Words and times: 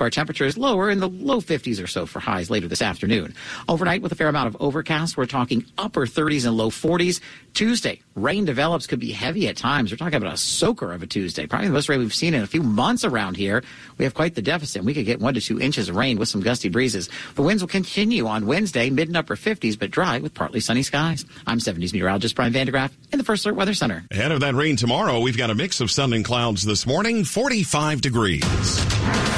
Our 0.00 0.08
temperature 0.08 0.46
is 0.46 0.56
lower 0.56 0.88
in 0.88 1.00
the 1.00 1.08
low 1.08 1.42
50s 1.42 1.82
or 1.82 1.86
so 1.86 2.06
for 2.06 2.18
highs 2.18 2.48
later 2.48 2.66
this 2.66 2.80
afternoon. 2.80 3.34
Overnight, 3.68 4.00
with 4.00 4.10
a 4.10 4.14
fair 4.14 4.28
amount 4.28 4.46
of 4.46 4.56
overcast, 4.58 5.18
we're 5.18 5.26
talking 5.26 5.66
upper 5.76 6.06
30s 6.06 6.46
and 6.46 6.56
low 6.56 6.70
40s. 6.70 7.20
Tuesday, 7.52 8.00
rain 8.14 8.46
develops, 8.46 8.86
could 8.86 9.00
be 9.00 9.12
heavy 9.12 9.48
at 9.48 9.56
times. 9.58 9.90
We're 9.90 9.98
talking 9.98 10.14
about 10.14 10.32
a 10.32 10.38
soaker 10.38 10.94
of 10.94 11.02
a 11.02 11.06
Tuesday, 11.06 11.46
probably 11.46 11.68
the 11.68 11.74
most 11.74 11.90
rain 11.90 11.98
we've 11.98 12.14
seen 12.14 12.32
in 12.32 12.42
a 12.42 12.46
few 12.46 12.62
months 12.62 13.04
around 13.04 13.36
here. 13.36 13.62
We 13.98 14.06
have 14.06 14.14
quite 14.14 14.34
the 14.34 14.40
deficit. 14.40 14.82
We 14.82 14.94
could 14.94 15.04
get 15.04 15.20
one 15.20 15.34
to 15.34 15.42
two 15.42 15.60
inches 15.60 15.90
of 15.90 15.96
rain 15.96 16.18
with 16.18 16.30
some 16.30 16.40
gusty 16.40 16.70
breezes. 16.70 17.10
The 17.34 17.42
winds 17.42 17.62
will 17.62 17.68
continue 17.68 18.26
on 18.26 18.46
Wednesday, 18.46 18.88
mid 18.88 19.08
and 19.08 19.16
upper 19.18 19.36
50s, 19.36 19.78
but 19.78 19.90
dry 19.90 20.20
with 20.20 20.32
partly 20.32 20.60
sunny 20.60 20.82
skies. 20.82 21.26
I'm 21.46 21.58
7News 21.58 21.92
meteorologist 21.92 22.34
Brian 22.34 22.54
Van 22.54 22.64
de 22.64 22.72
Graaff 22.72 22.92
in 23.12 23.18
the 23.18 23.24
First 23.24 23.44
Alert 23.44 23.56
Weather 23.56 23.74
Center. 23.74 24.04
Ahead 24.10 24.32
of 24.32 24.40
that 24.40 24.54
rain 24.54 24.76
tomorrow, 24.76 25.20
we've 25.20 25.36
got 25.36 25.50
a 25.50 25.54
mix 25.54 25.82
of 25.82 25.90
sun 25.90 26.14
and 26.14 26.24
clouds 26.24 26.64
this 26.64 26.86
morning, 26.86 27.24
45 27.24 28.00
degrees. 28.00 28.42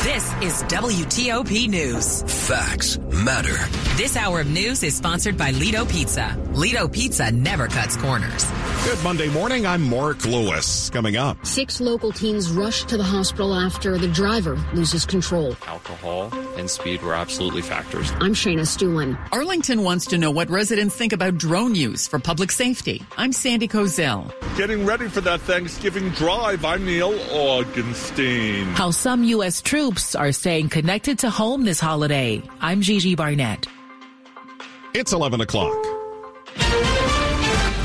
This 0.05 0.33
is 0.45 0.63
WTOP 0.65 1.69
News. 1.71 2.23
Facts 2.47 2.99
matter. 2.99 3.57
This 3.97 4.15
hour 4.15 4.41
of 4.41 4.47
news 4.49 4.83
is 4.83 4.95
sponsored 4.95 5.39
by 5.39 5.53
Lido 5.53 5.87
Pizza. 5.87 6.37
Lido 6.53 6.87
Pizza 6.87 7.31
never 7.31 7.67
cuts 7.67 7.97
corners. 7.97 8.45
Good 8.85 9.03
Monday 9.03 9.31
morning. 9.31 9.65
I'm 9.65 9.81
Mark 9.81 10.27
Lewis. 10.27 10.91
Coming 10.91 11.17
up. 11.17 11.47
Six 11.47 11.81
local 11.81 12.13
teens 12.13 12.51
rush 12.51 12.85
to 12.85 12.99
the 12.99 13.05
hospital 13.05 13.55
after 13.55 13.97
the 13.97 14.09
driver 14.09 14.57
loses 14.75 15.07
control. 15.07 15.57
Alcohol 15.67 16.31
and 16.59 16.69
speed 16.69 17.01
were 17.03 17.15
absolutely 17.15 17.63
factors. 17.63 18.11
I'm 18.21 18.35
Shayna 18.35 18.61
Estulin. 18.61 19.17
Arlington 19.33 19.83
wants 19.83 20.05
to 20.09 20.19
know 20.19 20.31
what 20.31 20.51
residents 20.51 20.95
think 20.95 21.15
about 21.15 21.39
drone 21.39 21.75
use 21.75 22.07
for 22.07 22.19
public 22.19 22.53
safety. 22.53 23.03
I'm 23.17 23.33
Sandy 23.33 23.69
Kozel. 23.69 24.31
Getting 24.59 24.85
ready 24.85 25.09
for 25.09 25.23
that 25.23 25.41
Thanksgiving 25.41 26.11
drive. 26.11 26.65
I'm 26.67 26.85
Neil 26.85 27.13
Augenstein. 27.31 28.65
How 28.75 28.91
some 28.91 29.25
U.S. 29.25 29.63
troops 29.63 30.15
are 30.15 30.33
staying 30.37 30.69
connected 30.69 31.21
to 31.21 31.31
home 31.31 31.65
this 31.65 31.81
holiday. 31.81 32.43
I'm 32.61 32.83
Gigi 32.83 33.15
Barnett. 33.15 33.67
It's 34.95 35.13
11 35.13 35.41
o'clock. 35.41 35.75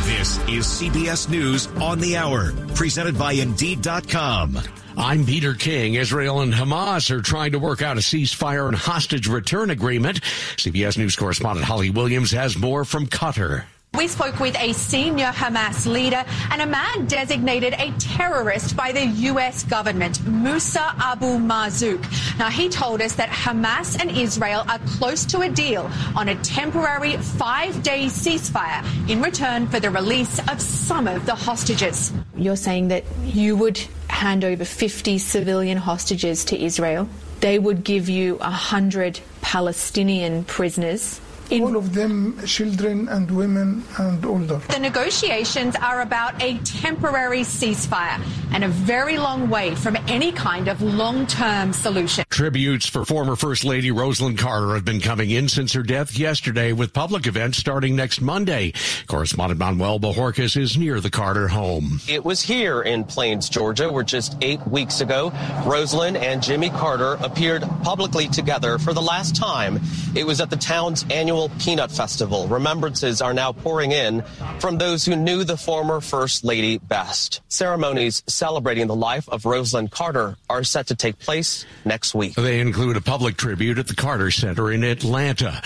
This 0.05 0.37
is 0.49 0.65
CBS 0.65 1.29
News 1.29 1.67
on 1.81 1.99
the 1.99 2.17
Hour, 2.17 2.51
presented 2.75 3.17
by 3.17 3.31
Indeed.com. 3.33 4.59
I'm 4.97 5.25
Peter 5.25 5.53
King. 5.53 5.93
Israel 5.93 6.41
and 6.41 6.53
Hamas 6.53 7.09
are 7.09 7.21
trying 7.21 7.53
to 7.53 7.59
work 7.59 7.81
out 7.81 7.97
a 7.97 8.01
ceasefire 8.01 8.67
and 8.67 8.75
hostage 8.75 9.27
return 9.27 9.69
agreement. 9.69 10.19
CBS 10.57 10.97
News 10.97 11.15
correspondent 11.15 11.65
Holly 11.65 11.89
Williams 11.89 12.31
has 12.31 12.57
more 12.57 12.83
from 12.83 13.07
Qatar. 13.07 13.63
We 13.95 14.07
spoke 14.07 14.39
with 14.39 14.55
a 14.57 14.71
senior 14.73 15.31
Hamas 15.31 15.85
leader 15.85 16.23
and 16.51 16.61
a 16.61 16.65
man 16.65 17.07
designated 17.07 17.73
a 17.73 17.91
terrorist 17.99 18.75
by 18.77 18.91
the 18.91 19.05
U.S. 19.05 19.63
government, 19.63 20.25
Musa 20.25 20.93
Abu 20.99 21.37
Marzouk. 21.37 21.99
Now, 22.37 22.49
he 22.49 22.69
told 22.69 23.01
us 23.01 23.15
that 23.15 23.29
Hamas 23.29 23.99
and 23.99 24.11
Israel 24.11 24.63
are 24.69 24.79
close 24.79 25.25
to 25.25 25.41
a 25.41 25.49
deal 25.49 25.89
on 26.15 26.29
a 26.29 26.35
temporary 26.43 27.17
five 27.17 27.81
day 27.83 28.05
ceasefire 28.05 28.85
in 29.09 29.21
return 29.21 29.67
for 29.67 29.79
the 29.79 29.89
release 29.89 30.39
of 30.47 30.61
some 30.61 31.07
of 31.07 31.25
the 31.25 31.35
hostages. 31.35 32.13
You're 32.35 32.55
saying 32.55 32.89
that 32.89 33.03
you 33.23 33.57
would 33.57 33.79
hand 34.07 34.45
over 34.45 34.65
50 34.65 35.17
civilian 35.17 35.77
hostages 35.77 36.45
to 36.45 36.63
Israel, 36.63 37.09
they 37.39 37.57
would 37.57 37.83
give 37.83 38.07
you 38.07 38.35
100 38.35 39.19
Palestinian 39.41 40.43
prisoners 40.43 41.19
all 41.51 41.75
of 41.75 41.93
them 41.93 42.37
children 42.45 43.07
and 43.09 43.29
women 43.31 43.83
and 43.97 44.25
older. 44.25 44.57
The 44.69 44.79
negotiations 44.79 45.75
are 45.75 46.01
about 46.01 46.41
a 46.41 46.57
temporary 46.59 47.41
ceasefire 47.41 48.21
and 48.53 48.63
a 48.63 48.67
very 48.67 49.17
long 49.17 49.49
way 49.49 49.75
from 49.75 49.95
any 50.07 50.31
kind 50.31 50.67
of 50.67 50.81
long 50.81 51.25
term 51.27 51.73
solution. 51.73 52.23
Tributes 52.29 52.87
for 52.87 53.05
former 53.05 53.35
First 53.35 53.63
Lady 53.63 53.91
Rosalynn 53.91 54.37
Carter 54.37 54.73
have 54.75 54.85
been 54.85 55.01
coming 55.01 55.29
in 55.31 55.49
since 55.49 55.73
her 55.73 55.83
death 55.83 56.17
yesterday, 56.17 56.71
with 56.73 56.93
public 56.93 57.27
events 57.27 57.57
starting 57.57 57.95
next 57.95 58.21
Monday. 58.21 58.73
Correspondent 59.07 59.59
Manuel 59.59 59.99
Bojorquez 59.99 60.55
is 60.55 60.77
near 60.77 60.99
the 60.99 61.09
Carter 61.09 61.47
home. 61.47 61.99
It 62.07 62.23
was 62.23 62.41
here 62.41 62.81
in 62.81 63.03
Plains, 63.03 63.49
Georgia, 63.49 63.91
where 63.91 64.03
just 64.03 64.37
eight 64.41 64.65
weeks 64.67 65.01
ago, 65.01 65.31
Rosalynn 65.65 66.15
and 66.15 66.41
Jimmy 66.41 66.69
Carter 66.69 67.17
appeared 67.21 67.63
publicly 67.83 68.27
together 68.27 68.77
for 68.77 68.93
the 68.93 69.01
last 69.01 69.35
time. 69.35 69.79
It 70.15 70.25
was 70.25 70.41
at 70.41 70.49
the 70.49 70.57
town's 70.57 71.05
annual 71.09 71.38
annual 71.39 71.57
Peanut 71.59 71.91
Festival. 71.91 72.47
Remembrances 72.47 73.21
are 73.21 73.33
now 73.33 73.51
pouring 73.53 73.91
in 73.91 74.23
from 74.59 74.77
those 74.77 75.05
who 75.05 75.15
knew 75.15 75.43
the 75.43 75.55
former 75.55 76.01
First 76.01 76.43
Lady 76.43 76.77
best. 76.79 77.41
Ceremonies 77.47 78.23
celebrating 78.27 78.87
the 78.87 78.95
life 78.95 79.29
of 79.29 79.43
Rosalynn 79.43 79.89
Carter 79.89 80.35
are 80.49 80.63
set 80.63 80.87
to 80.87 80.95
take 80.95 81.17
place 81.19 81.65
next 81.85 82.13
week. 82.13 82.35
They 82.35 82.59
include 82.59 82.97
a 82.97 83.01
public 83.01 83.37
tribute 83.37 83.79
at 83.79 83.87
the 83.87 83.95
Carter 83.95 84.31
Center 84.31 84.71
in 84.71 84.83
Atlanta. 84.83 85.61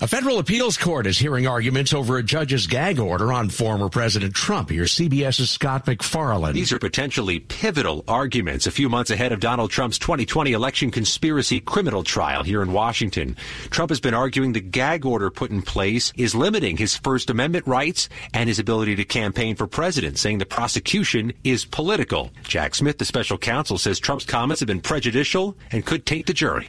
A 0.00 0.06
federal 0.06 0.38
appeals 0.38 0.76
court 0.76 1.06
is 1.06 1.18
hearing 1.18 1.46
arguments 1.46 1.92
over 1.92 2.18
a 2.18 2.22
judge's 2.22 2.66
gag 2.66 3.00
order 3.00 3.32
on 3.32 3.48
former 3.48 3.88
President 3.88 4.34
Trump. 4.34 4.70
Here's 4.70 4.94
CBS's 4.94 5.50
Scott 5.50 5.86
MacFarlane. 5.86 6.54
These 6.54 6.72
are 6.72 6.78
potentially 6.78 7.40
pivotal 7.40 8.04
arguments 8.06 8.66
a 8.66 8.70
few 8.70 8.88
months 8.88 9.10
ahead 9.10 9.32
of 9.32 9.40
Donald 9.40 9.70
Trump's 9.70 9.98
2020 9.98 10.52
election 10.52 10.90
conspiracy 10.90 11.60
criminal 11.60 12.04
trial 12.04 12.42
here 12.42 12.62
in 12.62 12.72
Washington. 12.72 13.36
Trump 13.70 13.90
has 13.90 14.00
been 14.00 14.14
arguing 14.14 14.52
the 14.52 14.60
gag 14.60 15.04
order 15.06 15.15
order 15.16 15.30
put 15.30 15.50
in 15.50 15.62
place 15.62 16.12
is 16.14 16.34
limiting 16.34 16.76
his 16.76 16.94
First 16.94 17.30
Amendment 17.30 17.66
rights 17.66 18.10
and 18.34 18.50
his 18.50 18.58
ability 18.58 18.96
to 18.96 19.04
campaign 19.06 19.56
for 19.56 19.66
president, 19.66 20.18
saying 20.18 20.36
the 20.36 20.44
prosecution 20.44 21.32
is 21.42 21.64
political. 21.64 22.30
Jack 22.42 22.74
Smith, 22.74 22.98
the 22.98 23.06
special 23.06 23.38
counsel, 23.38 23.78
says 23.78 23.98
Trump's 23.98 24.26
comments 24.26 24.60
have 24.60 24.66
been 24.66 24.82
prejudicial 24.82 25.56
and 25.72 25.86
could 25.86 26.04
taint 26.04 26.26
the 26.26 26.34
jury. 26.34 26.68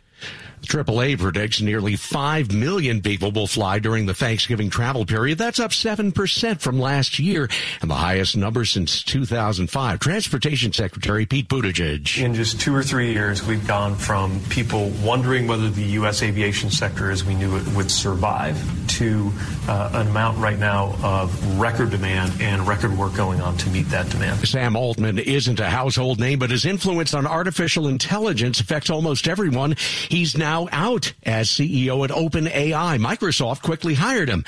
AAA 0.61 1.17
predicts 1.17 1.61
nearly 1.61 1.95
5 1.95 2.51
million 2.53 3.01
people 3.01 3.31
will 3.31 3.47
fly 3.47 3.79
during 3.79 4.05
the 4.05 4.13
Thanksgiving 4.13 4.69
travel 4.69 5.05
period. 5.05 5.37
That's 5.37 5.59
up 5.59 5.71
7% 5.71 6.59
from 6.59 6.79
last 6.79 7.19
year 7.19 7.49
and 7.81 7.89
the 7.89 7.95
highest 7.95 8.35
number 8.35 8.65
since 8.65 9.03
2005. 9.03 9.99
Transportation 9.99 10.73
Secretary 10.73 11.25
Pete 11.25 11.47
Buttigieg. 11.47 12.21
In 12.21 12.33
just 12.33 12.59
two 12.59 12.75
or 12.75 12.83
three 12.83 13.13
years, 13.13 13.45
we've 13.45 13.65
gone 13.67 13.95
from 13.95 14.39
people 14.49 14.89
wondering 15.03 15.47
whether 15.47 15.69
the 15.69 15.83
U.S. 15.83 16.21
aviation 16.21 16.69
sector 16.69 17.11
as 17.11 17.23
we 17.23 17.35
knew 17.35 17.55
it 17.55 17.67
would 17.69 17.91
survive 17.91 18.57
to 18.97 19.31
uh, 19.67 19.91
an 19.93 20.07
amount 20.07 20.39
right 20.39 20.57
now 20.57 20.95
of 21.03 21.59
record 21.59 21.91
demand 21.91 22.33
and 22.41 22.67
record 22.67 22.97
work 22.97 23.13
going 23.13 23.39
on 23.41 23.55
to 23.57 23.69
meet 23.69 23.87
that 23.89 24.09
demand. 24.09 24.47
Sam 24.47 24.75
Altman 24.75 25.19
isn't 25.19 25.59
a 25.59 25.69
household 25.69 26.19
name, 26.19 26.39
but 26.39 26.49
his 26.49 26.65
influence 26.65 27.13
on 27.13 27.27
artificial 27.27 27.87
intelligence 27.87 28.59
affects 28.59 28.89
almost 28.89 29.27
everyone. 29.27 29.75
He's 30.09 30.35
now 30.35 30.67
out 30.71 31.13
as 31.23 31.47
CEO 31.49 32.03
at 32.03 32.09
OpenAI. 32.09 32.97
Microsoft 32.99 33.61
quickly 33.61 33.93
hired 33.93 34.29
him. 34.29 34.43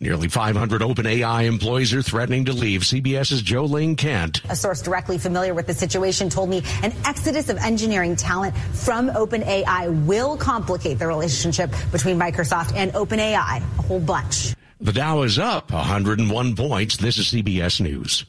Nearly 0.00 0.26
500 0.26 0.82
OpenAI 0.82 1.44
employees 1.44 1.94
are 1.94 2.02
threatening 2.02 2.46
to 2.46 2.52
leave. 2.52 2.80
CBS's 2.80 3.42
Jo 3.42 3.64
Ling 3.64 3.94
Kent. 3.94 4.42
A 4.50 4.56
source 4.56 4.82
directly 4.82 5.16
familiar 5.16 5.54
with 5.54 5.68
the 5.68 5.74
situation 5.74 6.28
told 6.28 6.50
me 6.50 6.64
an 6.82 6.92
exodus 7.06 7.48
of 7.48 7.56
engineering 7.58 8.16
talent 8.16 8.56
from 8.56 9.10
OpenAI 9.10 10.06
will 10.06 10.36
complicate 10.36 10.98
the 10.98 11.06
relationship 11.06 11.70
between 11.92 12.18
Microsoft 12.18 12.74
and 12.74 12.92
OpenAI 12.94 13.62
a 13.78 13.91
whole 13.92 14.00
bunch. 14.00 14.54
The 14.80 14.92
Dow 14.92 15.22
is 15.22 15.38
up 15.38 15.70
101 15.70 16.56
points. 16.56 16.96
This 16.96 17.18
is 17.18 17.26
CBS 17.26 17.80
News. 17.80 18.24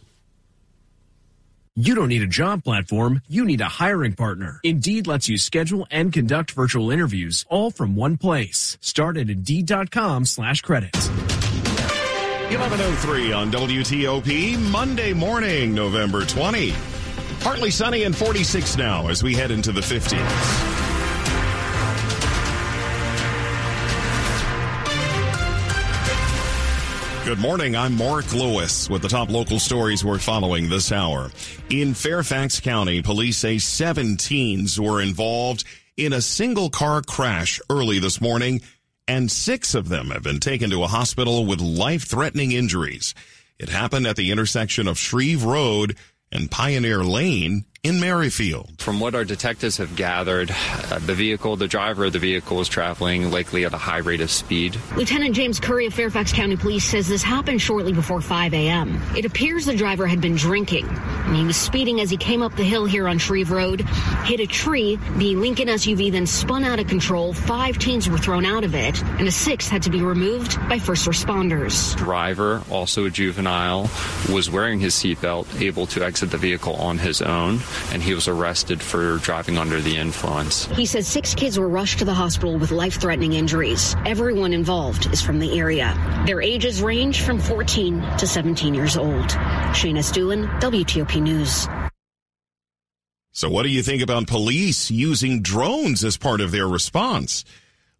You 1.75 1.95
don't 1.95 2.09
need 2.09 2.21
a 2.21 2.27
job 2.27 2.63
platform, 2.63 3.23
you 3.27 3.45
need 3.45 3.61
a 3.61 3.65
hiring 3.65 4.13
partner. 4.13 4.59
Indeed 4.63 5.07
lets 5.07 5.27
you 5.27 5.39
schedule 5.39 5.87
and 5.89 6.13
conduct 6.13 6.51
virtual 6.51 6.91
interviews 6.91 7.45
all 7.49 7.71
from 7.71 7.95
one 7.95 8.17
place. 8.17 8.77
Start 8.79 9.17
at 9.17 9.29
Indeed.com 9.29 10.25
slash 10.25 10.61
credits. 10.61 11.07
1103 11.07 13.31
on 13.31 13.51
WTOP, 13.51 14.59
Monday 14.69 15.13
morning, 15.13 15.73
November 15.73 16.25
20. 16.25 16.73
Partly 17.39 17.71
sunny 17.71 18.03
and 18.03 18.15
46 18.15 18.77
now 18.77 19.07
as 19.07 19.23
we 19.23 19.33
head 19.33 19.49
into 19.49 19.71
the 19.71 19.81
50s. 19.81 20.72
Good 27.25 27.39
morning. 27.39 27.73
I'm 27.73 27.95
Mark 27.95 28.33
Lewis 28.33 28.89
with 28.89 29.01
the 29.01 29.07
top 29.07 29.29
local 29.29 29.57
stories 29.57 30.03
we're 30.03 30.19
following 30.19 30.67
this 30.67 30.91
hour. 30.91 31.31
In 31.69 31.93
Fairfax 31.93 32.59
County, 32.59 33.01
police 33.01 33.37
say 33.37 33.59
seven 33.59 34.17
teens 34.17 34.77
were 34.77 35.01
involved 35.01 35.63
in 35.95 36.11
a 36.11 36.21
single 36.21 36.69
car 36.69 37.01
crash 37.01 37.61
early 37.69 37.97
this 37.97 38.19
morning, 38.19 38.61
and 39.07 39.31
six 39.31 39.73
of 39.73 39.87
them 39.87 40.09
have 40.09 40.21
been 40.21 40.41
taken 40.41 40.69
to 40.71 40.83
a 40.83 40.87
hospital 40.87 41.45
with 41.45 41.61
life 41.61 42.03
threatening 42.03 42.51
injuries. 42.51 43.15
It 43.57 43.69
happened 43.69 44.05
at 44.05 44.17
the 44.17 44.29
intersection 44.29 44.85
of 44.89 44.99
Shreve 44.99 45.45
Road 45.45 45.95
and 46.29 46.51
Pioneer 46.51 47.05
Lane 47.05 47.63
in 47.83 47.99
Merrifield. 47.99 48.81
From 48.81 49.01
what 49.01 49.13
our 49.13 49.25
detectives 49.25 49.75
have 49.75 49.97
gathered, 49.97 50.49
uh, 50.51 50.99
the 50.99 51.13
vehicle, 51.13 51.57
the 51.57 51.67
driver 51.67 52.05
of 52.05 52.13
the 52.13 52.19
vehicle 52.19 52.61
is 52.61 52.69
traveling 52.69 53.29
likely 53.29 53.65
at 53.65 53.73
a 53.73 53.77
high 53.77 53.97
rate 53.97 54.21
of 54.21 54.31
speed. 54.31 54.77
Lieutenant 54.95 55.35
James 55.35 55.59
Curry 55.59 55.87
of 55.87 55.93
Fairfax 55.93 56.31
County 56.31 56.55
Police 56.55 56.85
says 56.85 57.09
this 57.09 57.21
happened 57.21 57.61
shortly 57.61 57.91
before 57.91 58.21
5 58.21 58.53
a.m. 58.53 59.01
It 59.17 59.25
appears 59.25 59.65
the 59.65 59.75
driver 59.75 60.07
had 60.07 60.21
been 60.21 60.35
drinking, 60.35 60.87
and 60.87 61.35
he 61.35 61.43
was 61.43 61.57
speeding 61.57 61.99
as 61.99 62.09
he 62.09 62.15
came 62.15 62.41
up 62.41 62.55
the 62.55 62.63
hill 62.63 62.85
here 62.85 63.05
on 63.05 63.17
Shreve 63.17 63.51
Road, 63.51 63.81
hit 64.23 64.39
a 64.39 64.47
tree. 64.47 64.97
The 65.17 65.35
Lincoln 65.35 65.67
SUV 65.67 66.09
then 66.09 66.25
spun 66.25 66.63
out 66.63 66.79
of 66.79 66.87
control. 66.87 67.33
Five 67.33 67.79
teens 67.79 68.09
were 68.09 68.17
thrown 68.17 68.45
out 68.45 68.63
of 68.63 68.75
it, 68.75 69.03
and 69.03 69.27
a 69.27 69.31
sixth 69.31 69.69
had 69.69 69.83
to 69.83 69.89
be 69.89 70.01
removed 70.01 70.57
by 70.69 70.79
first 70.79 71.05
responders. 71.05 71.97
Driver, 71.97 72.63
also 72.71 73.03
a 73.05 73.09
juvenile, 73.09 73.89
was 74.31 74.49
wearing 74.49 74.79
his 74.79 74.93
seatbelt, 74.93 75.61
able 75.61 75.85
to 75.87 76.01
exit 76.01 76.31
the 76.31 76.37
vehicle 76.37 76.75
on 76.75 76.97
his 76.97 77.21
own, 77.21 77.59
and 77.91 78.01
he 78.01 78.13
was 78.13 78.27
arrested 78.27 78.81
for 78.81 79.17
driving 79.17 79.57
under 79.57 79.81
the 79.81 79.97
influence. 79.97 80.65
He 80.67 80.85
says 80.85 81.07
six 81.07 81.33
kids 81.35 81.57
were 81.57 81.69
rushed 81.69 81.99
to 81.99 82.05
the 82.05 82.13
hospital 82.13 82.57
with 82.57 82.71
life 82.71 82.99
threatening 82.99 83.33
injuries. 83.33 83.95
Everyone 84.05 84.53
involved 84.53 85.11
is 85.13 85.21
from 85.21 85.39
the 85.39 85.57
area. 85.57 85.93
Their 86.25 86.41
ages 86.41 86.81
range 86.81 87.21
from 87.21 87.39
14 87.39 88.01
to 88.17 88.27
17 88.27 88.73
years 88.73 88.97
old. 88.97 89.29
Shayna 89.73 89.99
Estulin, 89.99 90.47
WTOP 90.59 91.21
News. 91.21 91.67
So, 93.35 93.49
what 93.49 93.63
do 93.63 93.69
you 93.69 93.81
think 93.81 94.03
about 94.03 94.27
police 94.27 94.91
using 94.91 95.41
drones 95.41 96.03
as 96.03 96.17
part 96.17 96.39
of 96.39 96.51
their 96.51 96.67
response? 96.67 97.43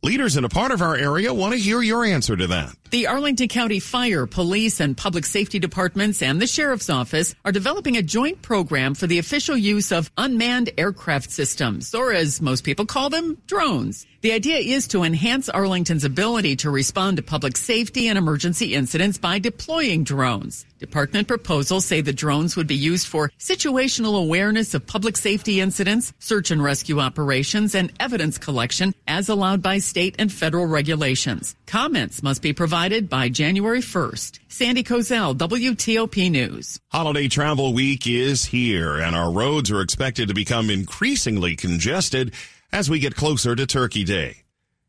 Leaders 0.04 0.36
in 0.36 0.44
a 0.44 0.50
part 0.50 0.74
of 0.74 0.82
our 0.82 0.98
area 0.98 1.34
want 1.34 1.54
to 1.54 1.58
hear 1.58 1.82
your 1.82 2.04
answer 2.04 2.36
to 2.36 2.48
that. 2.48 2.76
The 2.92 3.08
Arlington 3.08 3.48
County 3.48 3.80
Fire, 3.80 4.28
Police, 4.28 4.82
and 4.82 4.98
Public 4.98 5.26
Safety 5.26 5.60
Departments 5.60 6.22
and 6.22 6.42
the 6.42 6.46
Sheriff's 6.46 6.90
Office 6.90 7.34
are 7.46 7.54
developing 7.54 7.96
a 7.96 8.02
joint 8.02 8.42
program 8.42 8.96
for 8.96 9.08
the 9.08 9.20
official 9.20 9.56
use 9.56 9.94
of 9.94 10.12
unmanned 10.18 10.72
aircraft 10.78 11.32
systems, 11.32 11.96
or 11.96 12.12
as 12.12 12.42
most 12.42 12.66
people 12.66 12.86
call 12.86 13.10
them, 13.10 13.38
drones. 13.48 14.06
The 14.24 14.31
idea 14.31 14.56
is 14.56 14.88
to 14.88 15.04
enhance 15.04 15.50
Arlington's 15.50 16.06
ability 16.06 16.56
to 16.64 16.70
respond 16.70 17.18
to 17.18 17.24
public 17.24 17.58
safety 17.58 18.08
and 18.08 18.18
emergency 18.18 18.74
incidents 18.74 19.18
by 19.18 19.38
deploying 19.38 20.06
drones. 20.06 20.66
Department 20.80 21.28
proposals 21.28 21.86
say 21.86 22.00
the 22.00 22.14
drones 22.14 22.56
would 22.56 22.66
be 22.66 22.75
used 22.75 23.06
for 23.06 23.31
situational 23.38 24.18
awareness 24.18 24.74
of 24.74 24.88
public 24.88 25.18
safety 25.18 25.60
incidents, 25.60 26.14
search 26.20 26.52
and 26.52 26.64
rescue 26.64 27.02
operations, 27.02 27.75
and 27.75 27.92
evidence 28.00 28.38
collection 28.38 28.96
as 29.08 29.28
allowed 29.28 29.62
by 29.62 29.80
state 29.80 30.16
and 30.20 30.31
federal 30.31 30.68
regulations. 30.68 31.58
Comments 31.66 32.24
must 32.24 32.42
be 32.42 32.54
provided 32.54 33.10
by 33.10 33.28
January 33.28 33.81
1st. 33.81 34.40
Sandy 34.48 34.84
Kozel, 34.84 35.36
WTOP 35.36 36.31
News. 36.31 36.80
Holiday 36.92 37.28
travel 37.28 37.74
week 37.74 38.08
is 38.08 38.46
here, 38.46 39.00
and 39.02 39.18
our 39.18 39.31
roads 39.31 39.69
are 39.69 39.81
expected 39.81 40.30
to 40.30 40.34
become 40.34 40.69
increasingly 40.69 41.58
congested 41.58 42.34
as 42.74 42.90
we 42.90 42.98
get 42.98 43.16
closer 43.16 43.56
to 43.56 43.68
Turkey 43.68 44.04
Day. 44.04 44.38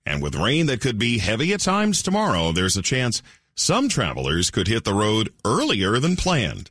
And 0.07 0.23
with 0.23 0.35
rain 0.35 0.67
that 0.67 0.81
could 0.81 0.99
be 0.99 1.19
heavy 1.19 1.53
at 1.53 1.61
times 1.61 2.03
tomorrow, 2.03 2.51
there's 2.51 2.79
a 2.79 2.83
chance 2.83 3.23
some 3.55 3.91
travelers 3.91 4.51
could 4.51 4.67
hit 4.67 4.85
the 4.85 4.95
road 4.95 5.33
earlier 5.45 6.01
than 6.01 6.17
planned. 6.17 6.71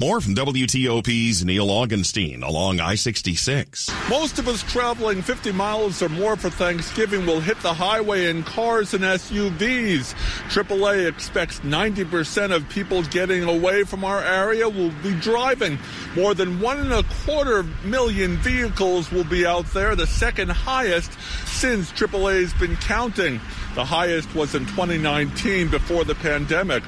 More 0.00 0.20
from 0.20 0.34
WTOP's 0.34 1.44
Neil 1.44 1.68
Augenstein 1.68 2.42
along 2.42 2.80
I-66. 2.80 4.10
Most 4.10 4.40
of 4.40 4.48
us 4.48 4.60
traveling 4.64 5.22
50 5.22 5.52
miles 5.52 6.02
or 6.02 6.08
more 6.08 6.34
for 6.34 6.50
Thanksgiving 6.50 7.24
will 7.24 7.38
hit 7.38 7.60
the 7.60 7.72
highway 7.72 8.26
in 8.28 8.42
cars 8.42 8.92
and 8.92 9.04
SUVs. 9.04 10.14
AAA 10.48 11.06
expects 11.06 11.60
90% 11.60 12.50
of 12.52 12.68
people 12.70 13.04
getting 13.04 13.44
away 13.44 13.84
from 13.84 14.02
our 14.02 14.20
area 14.20 14.68
will 14.68 14.90
be 15.04 15.14
driving. 15.20 15.78
More 16.16 16.34
than 16.34 16.58
one 16.58 16.80
and 16.80 16.92
a 16.92 17.04
quarter 17.24 17.62
million 17.84 18.36
vehicles 18.38 19.12
will 19.12 19.22
be 19.22 19.46
out 19.46 19.66
there, 19.66 19.94
the 19.94 20.08
second 20.08 20.48
highest 20.48 21.12
since 21.46 21.92
AAA's 21.92 22.52
been 22.54 22.74
counting. 22.74 23.40
The 23.76 23.84
highest 23.84 24.34
was 24.34 24.56
in 24.56 24.66
2019 24.66 25.68
before 25.68 26.02
the 26.02 26.16
pandemic. 26.16 26.82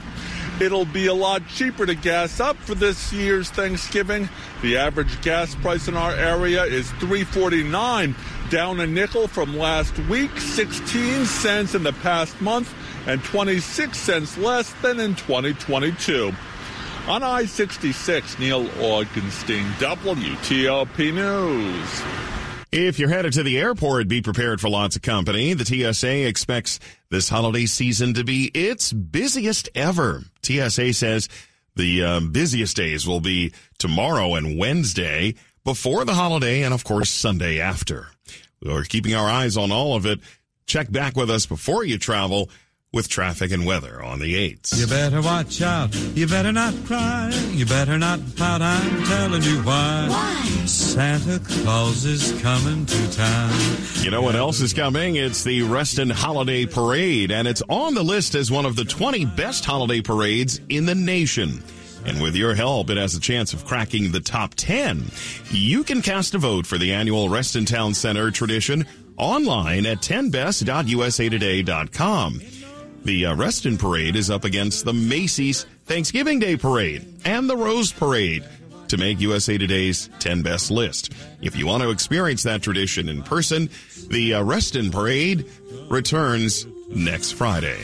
It'll 0.58 0.86
be 0.86 1.06
a 1.06 1.14
lot 1.14 1.46
cheaper 1.48 1.84
to 1.84 1.94
gas 1.94 2.40
up 2.40 2.56
for 2.56 2.74
this 2.74 3.12
year's 3.12 3.50
Thanksgiving. 3.50 4.30
The 4.62 4.78
average 4.78 5.20
gas 5.20 5.54
price 5.56 5.86
in 5.86 5.96
our 5.98 6.12
area 6.12 6.64
is 6.64 6.86
3.49, 6.92 8.14
down 8.50 8.80
a 8.80 8.86
nickel 8.86 9.28
from 9.28 9.54
last 9.54 9.98
week, 10.08 10.30
16 10.38 11.26
cents 11.26 11.74
in 11.74 11.82
the 11.82 11.92
past 11.92 12.40
month, 12.40 12.72
and 13.06 13.22
26 13.22 13.98
cents 13.98 14.38
less 14.38 14.72
than 14.80 14.98
in 14.98 15.14
2022. 15.16 16.32
On 17.06 17.22
I-66, 17.22 18.38
Neil 18.38 18.64
Augenstein, 18.64 19.70
WTOP 19.74 21.12
News. 21.12 22.45
If 22.78 22.98
you're 22.98 23.08
headed 23.08 23.32
to 23.32 23.42
the 23.42 23.58
airport, 23.58 24.06
be 24.06 24.20
prepared 24.20 24.60
for 24.60 24.68
lots 24.68 24.96
of 24.96 25.02
company. 25.02 25.54
The 25.54 25.64
TSA 25.64 26.28
expects 26.28 26.78
this 27.08 27.30
holiday 27.30 27.64
season 27.64 28.12
to 28.12 28.22
be 28.22 28.50
its 28.52 28.92
busiest 28.92 29.70
ever. 29.74 30.24
TSA 30.42 30.92
says 30.92 31.30
the 31.74 32.04
uh, 32.04 32.20
busiest 32.20 32.76
days 32.76 33.08
will 33.08 33.20
be 33.20 33.54
tomorrow 33.78 34.34
and 34.34 34.58
Wednesday 34.58 35.36
before 35.64 36.04
the 36.04 36.12
holiday 36.12 36.64
and 36.64 36.74
of 36.74 36.84
course 36.84 37.08
Sunday 37.08 37.60
after. 37.60 38.08
We're 38.62 38.82
keeping 38.82 39.14
our 39.14 39.26
eyes 39.26 39.56
on 39.56 39.72
all 39.72 39.96
of 39.96 40.04
it. 40.04 40.20
Check 40.66 40.92
back 40.92 41.16
with 41.16 41.30
us 41.30 41.46
before 41.46 41.82
you 41.82 41.96
travel 41.96 42.50
with 42.96 43.08
traffic 43.10 43.52
and 43.52 43.66
weather 43.66 44.02
on 44.02 44.20
the 44.20 44.34
8s. 44.34 44.80
You 44.80 44.86
better 44.86 45.20
watch 45.20 45.60
out. 45.60 45.94
You 46.16 46.26
better 46.26 46.50
not 46.50 46.72
cry. 46.86 47.30
You 47.52 47.66
better 47.66 47.98
not 47.98 48.20
pout. 48.36 48.62
I'm 48.62 49.04
telling 49.04 49.42
you 49.42 49.58
why. 49.58 50.06
Why? 50.08 50.42
Santa 50.64 51.38
Claus 51.40 52.06
is 52.06 52.32
coming 52.40 52.86
to 52.86 53.12
town. 53.12 53.52
You 54.00 54.10
know 54.10 54.22
what 54.22 54.34
else 54.34 54.62
is 54.62 54.72
coming? 54.72 55.16
It's 55.16 55.44
the 55.44 55.60
Reston 55.60 56.08
Holiday 56.08 56.64
Parade, 56.64 57.32
and 57.32 57.46
it's 57.46 57.62
on 57.68 57.92
the 57.92 58.02
list 58.02 58.34
as 58.34 58.50
one 58.50 58.64
of 58.64 58.76
the 58.76 58.84
20 58.84 59.26
best 59.26 59.66
holiday 59.66 60.00
parades 60.00 60.62
in 60.70 60.86
the 60.86 60.94
nation. 60.94 61.62
And 62.06 62.22
with 62.22 62.34
your 62.34 62.54
help, 62.54 62.88
it 62.88 62.96
has 62.96 63.14
a 63.14 63.20
chance 63.20 63.52
of 63.52 63.66
cracking 63.66 64.10
the 64.10 64.20
top 64.20 64.54
10. 64.54 65.04
You 65.50 65.84
can 65.84 66.00
cast 66.00 66.34
a 66.34 66.38
vote 66.38 66.66
for 66.66 66.78
the 66.78 66.94
annual 66.94 67.28
Reston 67.28 67.66
Town 67.66 67.92
Center 67.92 68.30
tradition 68.30 68.86
online 69.18 69.84
at 69.84 69.98
10best.usatoday.com. 69.98 72.40
The 73.06 73.26
uh, 73.26 73.36
Reston 73.36 73.78
Parade 73.78 74.16
is 74.16 74.32
up 74.32 74.42
against 74.42 74.84
the 74.84 74.92
Macy's 74.92 75.62
Thanksgiving 75.84 76.40
Day 76.40 76.56
Parade 76.56 77.06
and 77.24 77.48
the 77.48 77.56
Rose 77.56 77.92
Parade 77.92 78.42
to 78.88 78.96
make 78.96 79.20
USA 79.20 79.56
Today's 79.56 80.10
10 80.18 80.42
Best 80.42 80.72
list. 80.72 81.12
If 81.40 81.54
you 81.54 81.68
want 81.68 81.84
to 81.84 81.90
experience 81.90 82.42
that 82.42 82.62
tradition 82.62 83.08
in 83.08 83.22
person, 83.22 83.70
the 84.10 84.34
uh, 84.34 84.42
Reston 84.42 84.90
Parade 84.90 85.48
returns 85.88 86.66
next 86.88 87.34
Friday. 87.34 87.78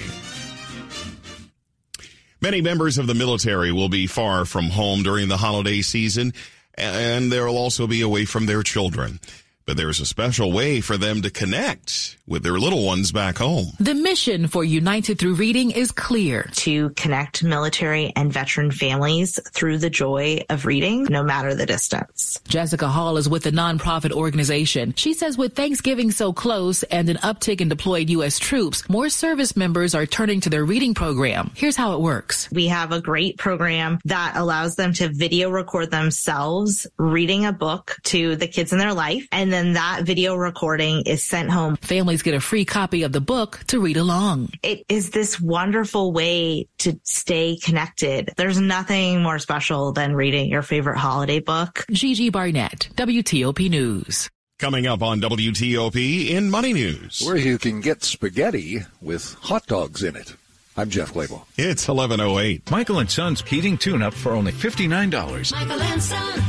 Many 2.41 2.61
members 2.61 2.99
of 2.99 3.07
the 3.07 3.15
military 3.15 3.71
will 3.71 3.89
be 3.89 4.09
far 4.09 4.45
from 4.45 4.71
home 4.71 5.05
during 5.05 5.29
the 5.29 5.37
holiday 5.37 5.83
season, 5.83 6.33
and 6.75 7.31
they'll 7.31 7.57
also 7.57 7.87
be 7.87 8.01
away 8.01 8.25
from 8.25 8.47
their 8.47 8.65
children. 8.65 9.21
But 9.65 9.77
there's 9.77 10.01
a 10.01 10.07
special 10.07 10.53
way 10.53 10.81
for 10.81 10.97
them 10.97 11.23
to 11.23 11.31
connect 11.31 12.17
with 12.27 12.43
their 12.43 12.59
little 12.59 12.85
ones 12.85 13.13
back 13.13 13.39
home. 13.39 13.67
The 13.79 13.95
mission 13.95 14.47
for 14.47 14.65
United 14.65 15.19
Through 15.19 15.35
Reading 15.35 15.71
is 15.71 15.93
clear 15.93 16.49
to 16.55 16.91
connect 16.91 17.45
military 17.45 18.13
and 18.17 18.33
veteran 18.33 18.71
families 18.71 19.39
through 19.53 19.79
the 19.79 19.91
joy 19.91 20.45
of 20.49 20.67
reading, 20.67 21.05
no 21.05 21.23
matter 21.23 21.55
the 21.55 21.67
distance. 21.67 22.41
Jessica 22.49 22.89
Hall 22.89 23.17
is 23.17 23.29
with 23.29 23.43
the 23.43 23.51
nonprofit 23.51 24.13
organization. 24.13 24.95
She 24.97 25.15
says 25.15 25.37
with 25.37 25.55
Thanksgiving 25.55 26.11
so 26.11 26.33
close 26.33 26.83
and 26.85 27.09
an 27.09 27.17
uptick 27.19 27.61
in 27.61 27.69
deployed 27.69 28.11
U.S. 28.11 28.39
troops, 28.39 28.89
more 28.89 29.09
service 29.09 29.57
members 29.57 29.95
are 29.95 30.07
turning 30.07 30.41
to 30.41 30.51
their 30.51 30.65
reading 30.65 30.95
program. 30.95 31.51
Here's 31.55 31.77
how 31.77 31.95
it 31.95 32.01
works. 32.01 32.51
We 32.51 32.69
have 32.69 32.93
a 32.93 33.01
great 33.01 33.39
program 33.39 33.99
that 34.07 34.35
allows 34.37 34.77
them 34.77 34.93
to 34.95 35.09
video 35.09 35.51
record 35.51 35.91
themselves 35.91 36.87
reading 36.97 37.45
a 37.45 37.53
book 37.53 37.97
to 38.05 38.37
the 38.37 38.49
kids 38.49 38.73
in 38.73 38.79
their 38.79 38.95
life. 38.95 39.27
And 39.33 39.52
then 39.53 39.75
that 39.75 40.03
video 40.05 40.35
recording 40.35 41.03
is 41.03 41.23
sent 41.23 41.51
home. 41.51 41.77
Families 41.77 42.23
get 42.23 42.35
a 42.35 42.41
free 42.41 42.65
copy 42.65 43.03
of 43.03 43.13
the 43.13 43.21
book 43.21 43.61
to 43.69 43.81
read 43.81 43.97
along. 43.97 44.51
It 44.63 44.85
is 44.89 45.11
this 45.11 45.41
wonderful 45.41 46.13
way 46.13 46.69
to 46.79 46.99
stay 47.03 47.57
connected. 47.63 48.33
There's 48.37 48.61
nothing 48.61 49.23
more 49.23 49.39
special 49.39 49.93
than 49.93 50.15
reading 50.15 50.49
your 50.49 50.63
favorite 50.63 50.99
holiday 50.99 51.41
book. 51.41 51.85
Gigi 51.91 52.31
Barnett, 52.31 52.89
WTOP 52.95 53.69
News. 53.71 54.31
Coming 54.59 54.87
up 54.87 55.03
on 55.03 55.21
WTOP 55.21 56.31
in 56.31 56.49
Money 56.49 56.73
News. 56.73 57.21
Where 57.25 57.37
you 57.37 57.59
can 57.59 57.81
get 57.81 58.05
spaghetti 58.05 58.83
with 59.01 59.35
hot 59.43 59.67
dogs 59.67 60.03
in 60.05 60.15
it. 60.15 60.37
I'm 60.77 60.89
Jeff 60.89 61.13
Clabaugh. 61.13 61.45
It's 61.59 61.87
1108. 61.87 62.71
Michael 62.71 63.01
and 63.01 63.11
Son's 63.11 63.43
heating 63.43 63.77
tune-up 63.77 64.15
for 64.15 64.33
only 64.33 64.53
$59. 64.53 65.53
Michael 65.53 65.83
and 65.83 66.03
Son. 66.03 66.43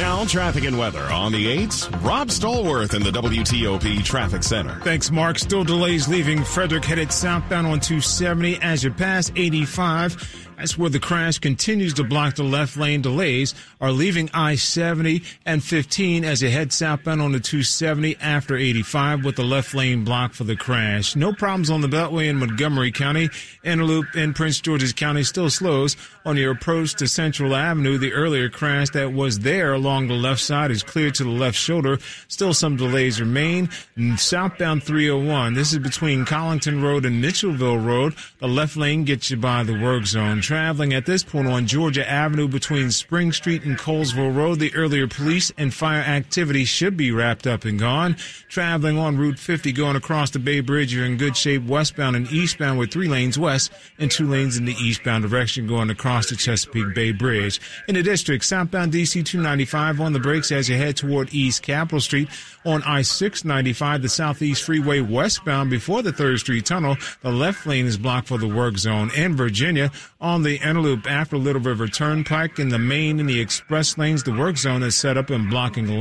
Now, 0.00 0.24
traffic 0.24 0.64
and 0.64 0.78
weather 0.78 1.02
on 1.02 1.30
the 1.30 1.44
8s. 1.58 2.02
Rob 2.02 2.28
Stallworth 2.28 2.94
in 2.94 3.02
the 3.02 3.10
WTOP 3.10 4.02
Traffic 4.02 4.42
Center. 4.42 4.80
Thanks, 4.80 5.10
Mark. 5.10 5.38
Still 5.38 5.62
delays 5.62 6.08
leaving 6.08 6.42
Frederick 6.42 6.86
headed 6.86 7.12
southbound 7.12 7.66
on 7.66 7.80
270 7.80 8.62
as 8.62 8.82
you 8.82 8.90
pass 8.90 9.30
85. 9.36 10.48
That's 10.60 10.76
where 10.76 10.90
the 10.90 11.00
crash 11.00 11.38
continues 11.38 11.94
to 11.94 12.04
block 12.04 12.34
the 12.34 12.44
left 12.44 12.76
lane. 12.76 13.00
Delays 13.00 13.54
are 13.80 13.92
leaving 13.92 14.28
I-70 14.34 15.24
and 15.46 15.64
15 15.64 16.22
as 16.22 16.42
you 16.42 16.50
head 16.50 16.70
southbound 16.70 17.22
on 17.22 17.32
the 17.32 17.40
270 17.40 18.18
after 18.20 18.56
85 18.56 19.24
with 19.24 19.36
the 19.36 19.42
left 19.42 19.72
lane 19.72 20.04
blocked 20.04 20.34
for 20.34 20.44
the 20.44 20.56
crash. 20.56 21.16
No 21.16 21.32
problems 21.32 21.70
on 21.70 21.80
the 21.80 21.88
Beltway 21.88 22.28
in 22.28 22.36
Montgomery 22.36 22.92
County. 22.92 23.30
Inner 23.64 23.84
Loop 23.84 24.14
in 24.14 24.34
Prince 24.34 24.60
George's 24.60 24.92
County 24.92 25.22
still 25.22 25.48
slows 25.48 25.96
on 26.26 26.36
your 26.36 26.52
approach 26.52 26.92
to 26.96 27.08
Central 27.08 27.56
Avenue. 27.56 27.96
The 27.96 28.12
earlier 28.12 28.50
crash 28.50 28.90
that 28.90 29.14
was 29.14 29.38
there 29.38 29.72
along 29.72 30.08
the 30.08 30.14
left 30.14 30.42
side 30.42 30.70
is 30.70 30.82
clear 30.82 31.10
to 31.10 31.24
the 31.24 31.30
left 31.30 31.56
shoulder. 31.56 31.98
Still 32.28 32.52
some 32.52 32.76
delays 32.76 33.18
remain. 33.18 33.70
Southbound 34.18 34.82
301. 34.82 35.54
This 35.54 35.72
is 35.72 35.78
between 35.78 36.26
Collington 36.26 36.82
Road 36.82 37.06
and 37.06 37.24
Mitchellville 37.24 37.82
Road. 37.82 38.14
The 38.40 38.48
left 38.48 38.76
lane 38.76 39.04
gets 39.04 39.30
you 39.30 39.38
by 39.38 39.62
the 39.62 39.80
work 39.80 40.04
zone 40.04 40.42
traveling 40.50 40.92
at 40.92 41.06
this 41.06 41.22
point 41.22 41.46
on 41.46 41.64
Georgia 41.64 42.04
Avenue 42.10 42.48
between 42.48 42.90
Spring 42.90 43.30
Street 43.30 43.62
and 43.62 43.78
Colesville 43.78 44.34
Road. 44.34 44.58
The 44.58 44.74
earlier 44.74 45.06
police 45.06 45.52
and 45.56 45.72
fire 45.72 46.00
activity 46.00 46.64
should 46.64 46.96
be 46.96 47.12
wrapped 47.12 47.46
up 47.46 47.64
and 47.64 47.78
gone. 47.78 48.16
Traveling 48.48 48.98
on 48.98 49.16
Route 49.16 49.38
50 49.38 49.70
going 49.70 49.94
across 49.94 50.30
the 50.30 50.40
Bay 50.40 50.58
Bridge, 50.58 50.92
you're 50.92 51.04
in 51.04 51.18
good 51.18 51.36
shape 51.36 51.62
westbound 51.62 52.16
and 52.16 52.28
eastbound 52.32 52.80
with 52.80 52.90
three 52.90 53.06
lanes 53.06 53.38
west 53.38 53.70
and 54.00 54.10
two 54.10 54.26
lanes 54.26 54.56
in 54.56 54.64
the 54.64 54.74
eastbound 54.74 55.22
direction 55.22 55.68
going 55.68 55.88
across 55.88 56.30
the 56.30 56.34
Chesapeake 56.34 56.96
Bay 56.96 57.12
Bridge. 57.12 57.60
In 57.86 57.94
the 57.94 58.02
district, 58.02 58.44
southbound 58.44 58.92
DC 58.92 59.24
295 59.24 60.00
on 60.00 60.12
the 60.12 60.18
brakes 60.18 60.50
as 60.50 60.68
you 60.68 60.76
head 60.76 60.96
toward 60.96 61.32
East 61.32 61.62
Capitol 61.62 62.00
Street. 62.00 62.28
On 62.66 62.82
I-695, 62.82 64.02
the 64.02 64.08
Southeast 64.08 64.64
Freeway 64.64 65.00
westbound 65.00 65.70
before 65.70 66.02
the 66.02 66.12
3rd 66.12 66.40
Street 66.40 66.66
Tunnel, 66.66 66.96
the 67.22 67.30
left 67.30 67.66
lane 67.66 67.86
is 67.86 67.96
blocked 67.96 68.26
for 68.26 68.36
the 68.36 68.48
work 68.48 68.76
zone. 68.76 69.12
In 69.16 69.36
Virginia, 69.36 69.92
on 70.20 70.39
the 70.42 70.60
Antelope 70.60 71.10
after 71.10 71.36
Little 71.36 71.62
River 71.62 71.86
Turnpike 71.86 72.58
in 72.58 72.68
the 72.68 72.78
main 72.78 73.20
and 73.20 73.28
the 73.28 73.40
express 73.40 73.96
lanes, 73.98 74.22
the 74.22 74.32
work 74.32 74.56
zone 74.56 74.82
is 74.82 74.96
set 74.96 75.16
up 75.16 75.30
and 75.30 75.50
blocking 75.50 75.86
the 75.86 75.96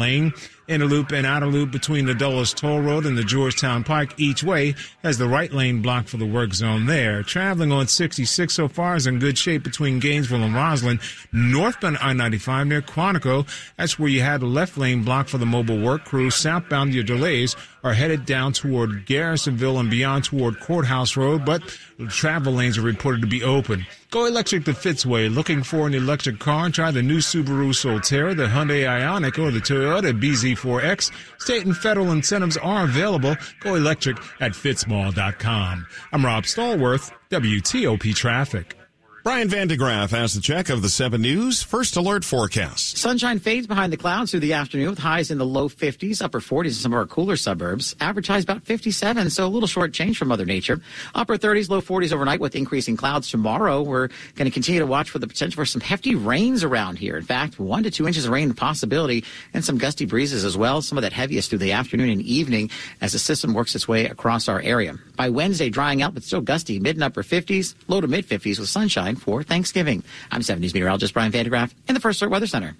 lane. 0.69 0.75
Inner 0.81 0.85
Loop 0.85 1.11
and 1.11 1.25
outer 1.25 1.47
loop 1.47 1.71
between 1.71 2.05
the 2.05 2.13
Dulles 2.13 2.53
Toll 2.53 2.81
Road 2.81 3.05
and 3.05 3.17
the 3.17 3.23
Georgetown 3.23 3.83
Pike 3.83 4.13
each 4.17 4.43
way 4.43 4.75
has 5.03 5.17
the 5.17 5.27
right 5.27 5.51
lane 5.51 5.81
blocked 5.81 6.09
for 6.09 6.17
the 6.17 6.25
work 6.25 6.53
zone 6.53 6.85
there. 6.85 7.23
Traveling 7.23 7.71
on 7.71 7.87
66 7.87 8.53
so 8.53 8.67
far 8.67 8.95
is 8.95 9.07
in 9.07 9.19
good 9.19 9.37
shape 9.37 9.63
between 9.63 9.99
Gainesville 9.99 10.43
and 10.43 10.55
Rosslyn. 10.55 11.01
Northbound 11.31 11.97
I-95 11.97 12.67
near 12.67 12.81
Quantico, 12.81 13.47
that's 13.77 13.97
where 13.99 14.09
you 14.09 14.21
had 14.21 14.41
the 14.41 14.45
left 14.45 14.77
lane 14.77 15.03
blocked 15.03 15.29
for 15.29 15.37
the 15.37 15.45
mobile 15.45 15.79
work 15.79 16.05
crew. 16.05 16.29
Southbound, 16.29 16.93
your 16.93 17.03
delays 17.03 17.55
are 17.83 17.93
headed 17.93 18.25
down 18.25 18.53
toward 18.53 19.05
Garrisonville 19.05 19.79
and 19.79 19.89
beyond 19.89 20.25
toward 20.25 20.59
Courthouse 20.59 21.15
Road, 21.15 21.45
but 21.45 21.61
travel 22.09 22.53
lanes 22.53 22.77
are 22.77 22.81
reported 22.81 23.21
to 23.21 23.27
be 23.27 23.43
open. 23.43 23.85
Go 24.11 24.25
electric 24.25 24.65
the 24.65 24.71
Fitzway. 24.71 25.33
Looking 25.33 25.61
for 25.61 25.85
an 25.85 25.93
electric 25.93 26.39
car? 26.39 26.69
Try 26.71 26.89
the 26.89 27.03
new 27.03 27.19
Subaru 27.19 27.69
Solterra, 27.69 28.35
the 28.35 28.47
Hyundai 28.47 28.83
Ioniq, 28.83 29.37
or 29.37 29.51
the 29.51 29.59
Toyota 29.59 30.19
BZ4X. 30.59 31.11
State 31.41 31.65
and 31.65 31.75
federal 31.75 32.11
incentives 32.11 32.57
are 32.57 32.83
available. 32.83 33.35
Go 33.59 33.75
electric 33.75 34.17
at 34.39 34.51
fitzmall.com. 34.53 35.87
I'm 36.11 36.25
Rob 36.25 36.43
Stallworth, 36.43 37.11
WTOP 37.29 38.15
Traffic. 38.15 38.78
Brian 39.21 39.49
Van 39.49 39.67
de 39.67 39.75
Graaff 39.75 40.11
has 40.11 40.33
the 40.33 40.39
check 40.39 40.69
of 40.69 40.81
the 40.81 40.87
7 40.87 41.21
News 41.21 41.61
First 41.61 41.97
Alert 41.97 42.23
forecast. 42.23 42.97
Sunshine 42.97 43.37
fades 43.37 43.67
behind 43.67 43.91
the 43.91 43.97
clouds 43.97 44.31
through 44.31 44.39
the 44.39 44.53
afternoon 44.53 44.91
with 44.91 44.99
highs 44.99 45.29
in 45.29 45.37
the 45.37 45.45
low 45.45 45.67
50s, 45.67 46.21
upper 46.21 46.39
40s 46.39 46.67
in 46.67 46.71
some 46.71 46.93
of 46.93 46.99
our 46.99 47.05
cooler 47.05 47.35
suburbs. 47.35 47.97
Average 47.99 48.27
highs 48.27 48.43
about 48.45 48.63
57, 48.63 49.29
so 49.29 49.45
a 49.45 49.49
little 49.49 49.67
short 49.67 49.91
change 49.91 50.17
from 50.17 50.29
Mother 50.29 50.45
Nature. 50.45 50.79
Upper 51.13 51.37
30s, 51.37 51.69
low 51.69 51.81
40s 51.81 52.13
overnight 52.13 52.39
with 52.39 52.55
increasing 52.55 52.95
clouds 52.95 53.29
tomorrow. 53.29 53.81
We're 53.81 54.07
going 54.35 54.45
to 54.45 54.51
continue 54.51 54.79
to 54.79 54.85
watch 54.85 55.09
for 55.09 55.19
the 55.19 55.27
potential 55.27 55.57
for 55.57 55.65
some 55.65 55.81
hefty 55.81 56.15
rains 56.15 56.63
around 56.63 56.97
here. 56.97 57.17
In 57.17 57.25
fact, 57.25 57.59
one 57.59 57.83
to 57.83 57.91
two 57.91 58.07
inches 58.07 58.23
of 58.23 58.31
rain 58.31 58.53
possibility 58.53 59.25
and 59.53 59.65
some 59.65 59.77
gusty 59.77 60.05
breezes 60.05 60.45
as 60.45 60.55
well. 60.55 60.81
Some 60.81 60.97
of 60.97 61.01
that 61.01 61.11
heaviest 61.11 61.49
through 61.49 61.59
the 61.59 61.73
afternoon 61.73 62.09
and 62.09 62.21
evening 62.21 62.69
as 63.01 63.11
the 63.11 63.19
system 63.19 63.53
works 63.53 63.75
its 63.75 63.85
way 63.85 64.05
across 64.05 64.47
our 64.47 64.61
area. 64.61 64.97
By 65.17 65.27
Wednesday, 65.27 65.69
drying 65.69 66.01
out, 66.01 66.13
but 66.13 66.23
still 66.23 66.39
gusty, 66.39 66.79
mid 66.79 66.95
and 66.95 67.03
upper 67.03 67.21
50s, 67.21 67.75
low 67.89 67.99
to 67.99 68.07
mid 68.07 68.25
50s 68.25 68.59
with 68.59 68.69
sunshine 68.69 69.08
for 69.15 69.43
Thanksgiving. 69.43 70.03
I'm 70.31 70.41
7News 70.41 70.73
meteorologist 70.73 71.13
Brian 71.13 71.31
Van 71.31 71.45
de 71.45 71.51
Graaff 71.51 71.73
in 71.87 71.93
the 71.93 72.01
First 72.01 72.21
Alert 72.21 72.31
Weather 72.31 72.47
Center. 72.47 72.75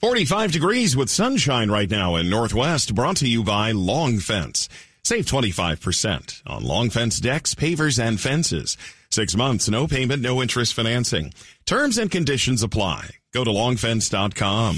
45 0.00 0.52
degrees 0.52 0.96
with 0.96 1.08
sunshine 1.08 1.70
right 1.70 1.90
now 1.90 2.16
in 2.16 2.28
Northwest, 2.28 2.94
brought 2.94 3.16
to 3.18 3.28
you 3.28 3.42
by 3.42 3.72
Long 3.72 4.18
Fence. 4.18 4.68
Save 5.06 5.26
25% 5.26 6.42
on 6.48 6.64
long 6.64 6.90
fence 6.90 7.20
decks, 7.20 7.54
pavers, 7.54 8.02
and 8.02 8.20
fences. 8.20 8.76
Six 9.08 9.36
months, 9.36 9.68
no 9.68 9.86
payment, 9.86 10.20
no 10.20 10.42
interest 10.42 10.74
financing. 10.74 11.32
Terms 11.64 11.96
and 11.96 12.10
conditions 12.10 12.64
apply. 12.64 13.10
Go 13.32 13.44
to 13.44 13.50
longfence.com. 13.50 14.76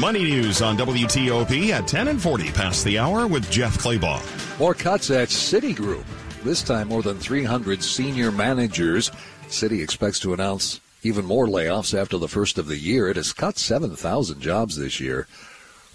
Money 0.00 0.24
news 0.24 0.60
on 0.60 0.76
WTOP 0.76 1.70
at 1.70 1.86
10 1.86 2.08
and 2.08 2.20
40 2.20 2.50
past 2.50 2.84
the 2.84 2.98
hour 2.98 3.28
with 3.28 3.48
Jeff 3.48 3.78
Clabaugh. 3.78 4.58
More 4.58 4.74
cuts 4.74 5.12
at 5.12 5.28
Citigroup. 5.28 6.04
This 6.44 6.62
time, 6.62 6.88
more 6.88 7.02
than 7.02 7.18
300 7.18 7.82
senior 7.82 8.30
managers. 8.30 9.10
Citi 9.48 9.82
expects 9.82 10.20
to 10.20 10.32
announce 10.32 10.80
even 11.02 11.24
more 11.24 11.46
layoffs 11.46 11.96
after 11.96 12.18
the 12.18 12.28
first 12.28 12.58
of 12.58 12.68
the 12.68 12.76
year. 12.76 13.08
It 13.08 13.16
has 13.16 13.32
cut 13.32 13.58
7,000 13.58 14.40
jobs 14.40 14.76
this 14.76 15.00
year, 15.00 15.26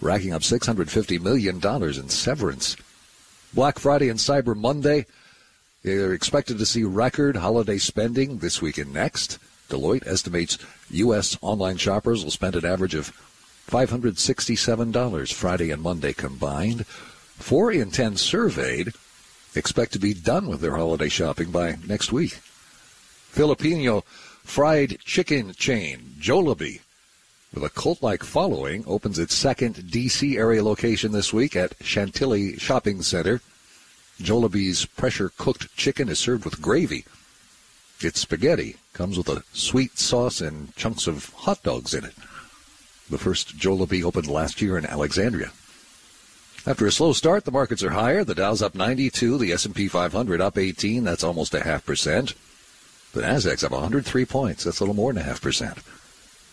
racking 0.02 0.34
up 0.34 0.42
$650 0.42 1.22
million 1.22 1.62
in 1.64 2.10
severance. 2.10 2.76
Black 3.54 3.80
Friday 3.80 4.10
and 4.10 4.20
Cyber 4.20 4.56
Monday, 4.56 5.06
they're 5.84 6.14
expected 6.14 6.58
to 6.58 6.66
see 6.66 6.84
record 6.84 7.38
holiday 7.38 7.78
spending 7.78 8.38
this 8.38 8.62
week 8.62 8.78
and 8.78 8.94
next. 8.94 9.40
Deloitte 9.70 10.06
estimates 10.06 10.58
U.S. 10.90 11.38
online 11.42 11.78
shoppers 11.78 12.24
will 12.24 12.32
spend 12.32 12.56
an 12.56 12.66
average 12.66 12.96
of 12.96 13.12
$567 13.68 15.34
Friday 15.34 15.72
and 15.72 15.82
Monday 15.82 16.14
combined. 16.14 16.86
Four 16.86 17.72
in 17.72 17.90
ten 17.90 18.18
surveyed 18.18 18.94
expect 19.56 19.94
to 19.94 20.00
be 20.00 20.14
done 20.14 20.48
with 20.48 20.62
their 20.62 20.76
holiday 20.76 21.10
shopping 21.10 21.52
by 21.52 21.78
next 21.88 22.12
week. 22.12 22.40
Filipino 23.30 24.02
fried 24.44 24.98
chicken 25.00 25.54
chain 25.54 26.16
Jollibee, 26.20 26.82
with 27.54 27.64
a 27.64 27.70
cult-like 27.70 28.24
following, 28.24 28.84
opens 28.88 29.20
its 29.20 29.36
second 29.36 29.92
D.C. 29.92 30.38
area 30.38 30.64
location 30.64 31.12
this 31.12 31.34
week 31.34 31.56
at 31.56 31.76
Chantilly 31.82 32.58
Shopping 32.58 33.02
Center. 33.02 33.42
Jollibee's 34.22 34.86
pressure-cooked 34.86 35.76
chicken 35.76 36.08
is 36.08 36.20
served 36.20 36.46
with 36.46 36.62
gravy. 36.62 37.06
Its 38.00 38.22
spaghetti 38.22 38.78
comes 38.94 39.18
with 39.18 39.28
a 39.30 39.44
sweet 39.52 40.00
sauce 40.00 40.40
and 40.40 40.74
chunks 40.76 41.08
of 41.08 41.30
hot 41.34 41.62
dogs 41.64 41.94
in 41.94 42.06
it. 42.06 42.14
The 43.10 43.18
first 43.18 43.58
Jollibee 43.58 44.04
opened 44.04 44.28
last 44.28 44.62
year 44.62 44.78
in 44.78 44.86
Alexandria. 44.86 45.52
After 46.64 46.86
a 46.86 46.92
slow 46.92 47.14
start, 47.14 47.46
the 47.46 47.52
markets 47.52 47.82
are 47.82 47.90
higher. 47.90 48.24
The 48.24 48.36
Dow's 48.36 48.62
up 48.62 48.76
92, 48.76 49.40
the 49.40 49.52
S&P 49.52 49.88
500 49.88 50.40
up 50.40 50.60
18. 50.60 51.04
That's 51.04 51.24
almost 51.24 51.56
a 51.56 51.64
half 51.64 51.84
percent. 51.86 52.36
The 53.14 53.22
Nasdaq's 53.22 53.64
up 53.64 53.72
103 53.72 54.26
points. 54.26 54.64
That's 54.64 54.80
a 54.80 54.84
little 54.84 54.96
more 54.96 55.12
than 55.12 55.24
a 55.24 55.26
half 55.26 55.42
percent. 55.42 55.80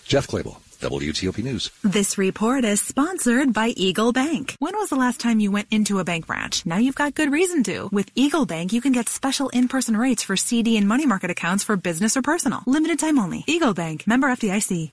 Jeff 0.07 0.27
Clabaugh, 0.27 0.57
WTOP 0.81 1.45
News. 1.45 1.71
This 1.85 2.17
report 2.17 2.65
is 2.65 2.81
sponsored 2.81 3.53
by 3.53 3.69
Eagle 3.77 4.13
Bank. 4.15 4.57
When 4.61 4.75
was 4.77 4.89
the 4.89 4.97
last 4.97 5.21
time 5.21 5.41
you 5.41 5.53
went 5.53 5.69
into 5.71 5.99
a 5.99 6.05
bank 6.05 6.27
branch? 6.27 6.65
Now 6.65 6.79
you've 6.79 6.95
got 6.95 7.15
good 7.15 7.31
reason 7.31 7.63
to. 7.65 7.91
With 7.93 8.11
Eagle 8.15 8.47
Bank, 8.47 8.73
you 8.73 8.81
can 8.81 8.93
get 8.93 9.11
special 9.11 9.51
in-person 9.51 9.95
rates 9.95 10.23
for 10.23 10.37
CD 10.37 10.79
and 10.79 10.89
money 10.89 11.05
market 11.05 11.31
accounts 11.31 11.65
for 11.65 11.77
business 11.77 12.17
or 12.17 12.23
personal. 12.23 12.63
Limited 12.67 12.99
time 12.99 13.19
only. 13.19 13.45
Eagle 13.47 13.75
Bank, 13.75 14.07
member 14.07 14.29
FDIC. 14.29 14.91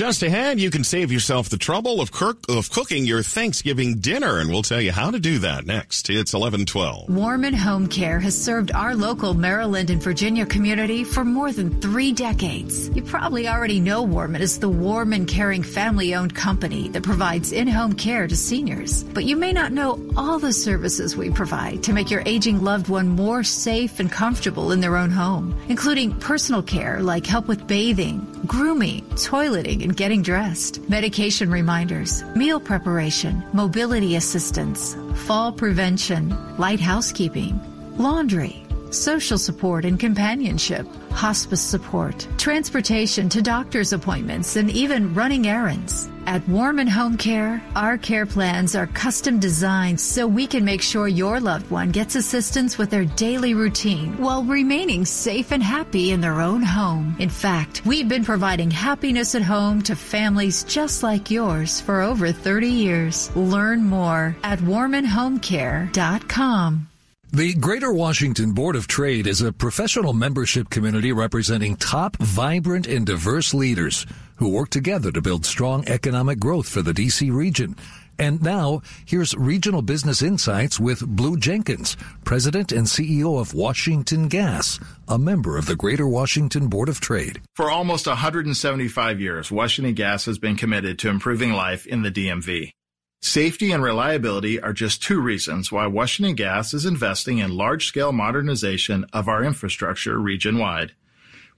Just 0.00 0.22
ahead, 0.22 0.58
you 0.58 0.70
can 0.70 0.82
save 0.82 1.12
yourself 1.12 1.50
the 1.50 1.58
trouble 1.58 2.00
of, 2.00 2.10
cook, 2.10 2.38
of 2.48 2.70
cooking 2.70 3.04
your 3.04 3.22
Thanksgiving 3.22 3.98
dinner, 3.98 4.38
and 4.38 4.48
we'll 4.48 4.62
tell 4.62 4.80
you 4.80 4.92
how 4.92 5.10
to 5.10 5.18
do 5.18 5.40
that 5.40 5.66
next. 5.66 6.08
It's 6.08 6.32
1112. 6.32 7.10
Warman 7.10 7.52
Home 7.52 7.86
Care 7.86 8.18
has 8.18 8.34
served 8.34 8.72
our 8.72 8.94
local 8.94 9.34
Maryland 9.34 9.90
and 9.90 10.02
Virginia 10.02 10.46
community 10.46 11.04
for 11.04 11.22
more 11.22 11.52
than 11.52 11.82
three 11.82 12.12
decades. 12.12 12.88
You 12.96 13.02
probably 13.02 13.46
already 13.46 13.78
know 13.78 14.02
Warman 14.02 14.40
is 14.40 14.58
the 14.58 14.70
warm 14.70 15.12
and 15.12 15.28
caring 15.28 15.62
family 15.62 16.14
owned 16.14 16.34
company 16.34 16.88
that 16.88 17.02
provides 17.02 17.52
in 17.52 17.68
home 17.68 17.92
care 17.92 18.26
to 18.26 18.34
seniors. 18.34 19.04
But 19.04 19.26
you 19.26 19.36
may 19.36 19.52
not 19.52 19.70
know 19.70 20.02
all 20.16 20.38
the 20.38 20.54
services 20.54 21.14
we 21.14 21.28
provide 21.28 21.82
to 21.82 21.92
make 21.92 22.10
your 22.10 22.22
aging 22.24 22.64
loved 22.64 22.88
one 22.88 23.08
more 23.08 23.44
safe 23.44 24.00
and 24.00 24.10
comfortable 24.10 24.72
in 24.72 24.80
their 24.80 24.96
own 24.96 25.10
home, 25.10 25.54
including 25.68 26.18
personal 26.20 26.62
care 26.62 27.02
like 27.02 27.26
help 27.26 27.48
with 27.48 27.66
bathing, 27.66 28.26
grooming, 28.46 29.04
toileting, 29.10 29.82
and 29.82 29.89
getting 29.96 30.22
dressed, 30.22 30.88
medication 30.88 31.50
reminders, 31.50 32.24
meal 32.36 32.60
preparation, 32.60 33.42
mobility 33.52 34.16
assistance, 34.16 34.96
fall 35.26 35.52
prevention, 35.52 36.36
light 36.58 36.80
housekeeping, 36.80 37.60
laundry, 37.96 38.64
social 38.90 39.38
support 39.38 39.84
and 39.84 39.98
companionship, 39.98 40.86
hospice 41.12 41.60
support, 41.60 42.26
transportation 42.38 43.28
to 43.28 43.42
doctor's 43.42 43.92
appointments, 43.92 44.56
and 44.56 44.70
even 44.70 45.14
running 45.14 45.46
errands. 45.46 46.08
At 46.30 46.46
Warman 46.46 46.86
Home 46.86 47.16
Care, 47.16 47.60
our 47.74 47.98
care 47.98 48.24
plans 48.24 48.76
are 48.76 48.86
custom 48.86 49.40
designed 49.40 49.98
so 49.98 50.28
we 50.28 50.46
can 50.46 50.64
make 50.64 50.80
sure 50.80 51.08
your 51.08 51.40
loved 51.40 51.68
one 51.72 51.90
gets 51.90 52.14
assistance 52.14 52.78
with 52.78 52.88
their 52.88 53.04
daily 53.04 53.52
routine 53.52 54.16
while 54.16 54.44
remaining 54.44 55.04
safe 55.04 55.50
and 55.50 55.60
happy 55.60 56.12
in 56.12 56.20
their 56.20 56.40
own 56.40 56.62
home. 56.62 57.16
In 57.18 57.30
fact, 57.30 57.84
we've 57.84 58.08
been 58.08 58.24
providing 58.24 58.70
happiness 58.70 59.34
at 59.34 59.42
home 59.42 59.82
to 59.82 59.96
families 59.96 60.62
just 60.62 61.02
like 61.02 61.32
yours 61.32 61.80
for 61.80 62.00
over 62.00 62.30
30 62.30 62.68
years. 62.68 63.34
Learn 63.34 63.82
more 63.82 64.36
at 64.44 64.60
warmanhomecare.com. 64.60 66.86
The 67.32 67.54
Greater 67.54 67.92
Washington 67.92 68.52
Board 68.52 68.76
of 68.76 68.86
Trade 68.86 69.26
is 69.28 69.40
a 69.40 69.52
professional 69.52 70.12
membership 70.12 70.70
community 70.70 71.12
representing 71.12 71.76
top, 71.76 72.16
vibrant, 72.18 72.88
and 72.88 73.06
diverse 73.06 73.54
leaders 73.54 74.04
who 74.40 74.48
work 74.48 74.70
together 74.70 75.12
to 75.12 75.20
build 75.20 75.44
strong 75.44 75.86
economic 75.86 76.40
growth 76.40 76.66
for 76.66 76.80
the 76.80 76.94
DC 76.94 77.30
region. 77.30 77.76
And 78.18 78.42
now, 78.42 78.80
here's 79.04 79.34
Regional 79.34 79.82
Business 79.82 80.22
Insights 80.22 80.80
with 80.80 81.06
Blue 81.06 81.36
Jenkins, 81.36 81.94
President 82.24 82.72
and 82.72 82.86
CEO 82.86 83.38
of 83.38 83.52
Washington 83.52 84.28
Gas, 84.28 84.80
a 85.06 85.18
member 85.18 85.58
of 85.58 85.66
the 85.66 85.76
Greater 85.76 86.08
Washington 86.08 86.68
Board 86.68 86.88
of 86.88 87.00
Trade. 87.00 87.42
For 87.54 87.70
almost 87.70 88.06
175 88.06 89.20
years, 89.20 89.50
Washington 89.50 89.92
Gas 89.92 90.24
has 90.24 90.38
been 90.38 90.56
committed 90.56 90.98
to 91.00 91.10
improving 91.10 91.52
life 91.52 91.86
in 91.86 92.00
the 92.00 92.10
DMV. 92.10 92.72
Safety 93.20 93.72
and 93.72 93.82
reliability 93.82 94.58
are 94.58 94.72
just 94.72 95.02
two 95.02 95.20
reasons 95.20 95.70
why 95.70 95.86
Washington 95.86 96.34
Gas 96.34 96.72
is 96.72 96.86
investing 96.86 97.38
in 97.38 97.50
large 97.50 97.84
scale 97.84 98.12
modernization 98.12 99.04
of 99.12 99.28
our 99.28 99.44
infrastructure 99.44 100.18
region 100.18 100.56
wide. 100.56 100.92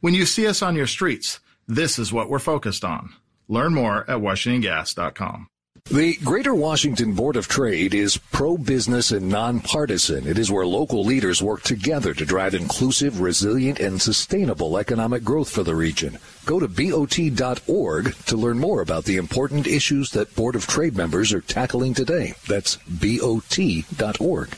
When 0.01 0.15
you 0.15 0.27
see 0.27 0.49
us 0.49 0.63
on 0.63 0.75
your 0.75 0.89
streets, 0.89 1.39
this 1.67 1.99
is 1.99 2.13
what 2.13 2.29
we're 2.29 2.39
focused 2.39 2.85
on. 2.85 3.13
Learn 3.49 3.75
more 3.75 4.01
at 4.11 4.19
WashingtonGas.com. 4.19 5.49
The 5.91 6.17
Greater 6.25 6.55
Washington 6.55 7.13
Board 7.15 7.37
of 7.37 7.49
Trade 7.49 7.93
is 7.93 8.17
pro 8.17 8.57
business 8.57 9.11
and 9.11 9.29
nonpartisan. 9.29 10.29
It 10.29 10.39
is 10.39 10.51
where 10.51 10.65
local 10.65 11.05
leaders 11.05 11.43
work 11.43 11.63
together 11.63 12.15
to 12.15 12.25
drive 12.25 12.55
inclusive, 12.55 13.21
resilient, 13.21 13.81
and 13.81 14.01
sustainable 14.01 14.79
economic 14.79 15.25
growth 15.25 15.51
for 15.51 15.65
the 15.65 15.75
region. 15.75 16.19
Go 16.47 16.61
to 16.61 16.69
BOT.org 16.69 18.15
to 18.15 18.37
learn 18.37 18.59
more 18.61 18.81
about 18.81 19.05
the 19.05 19.17
important 19.17 19.67
issues 19.67 20.13
that 20.13 20.35
Board 20.37 20.55
of 20.55 20.67
Trade 20.69 20.97
members 20.97 21.33
are 21.33 21.41
tackling 21.41 21.95
today. 21.95 22.35
That's 22.47 22.77
BOT.org. 22.87 24.51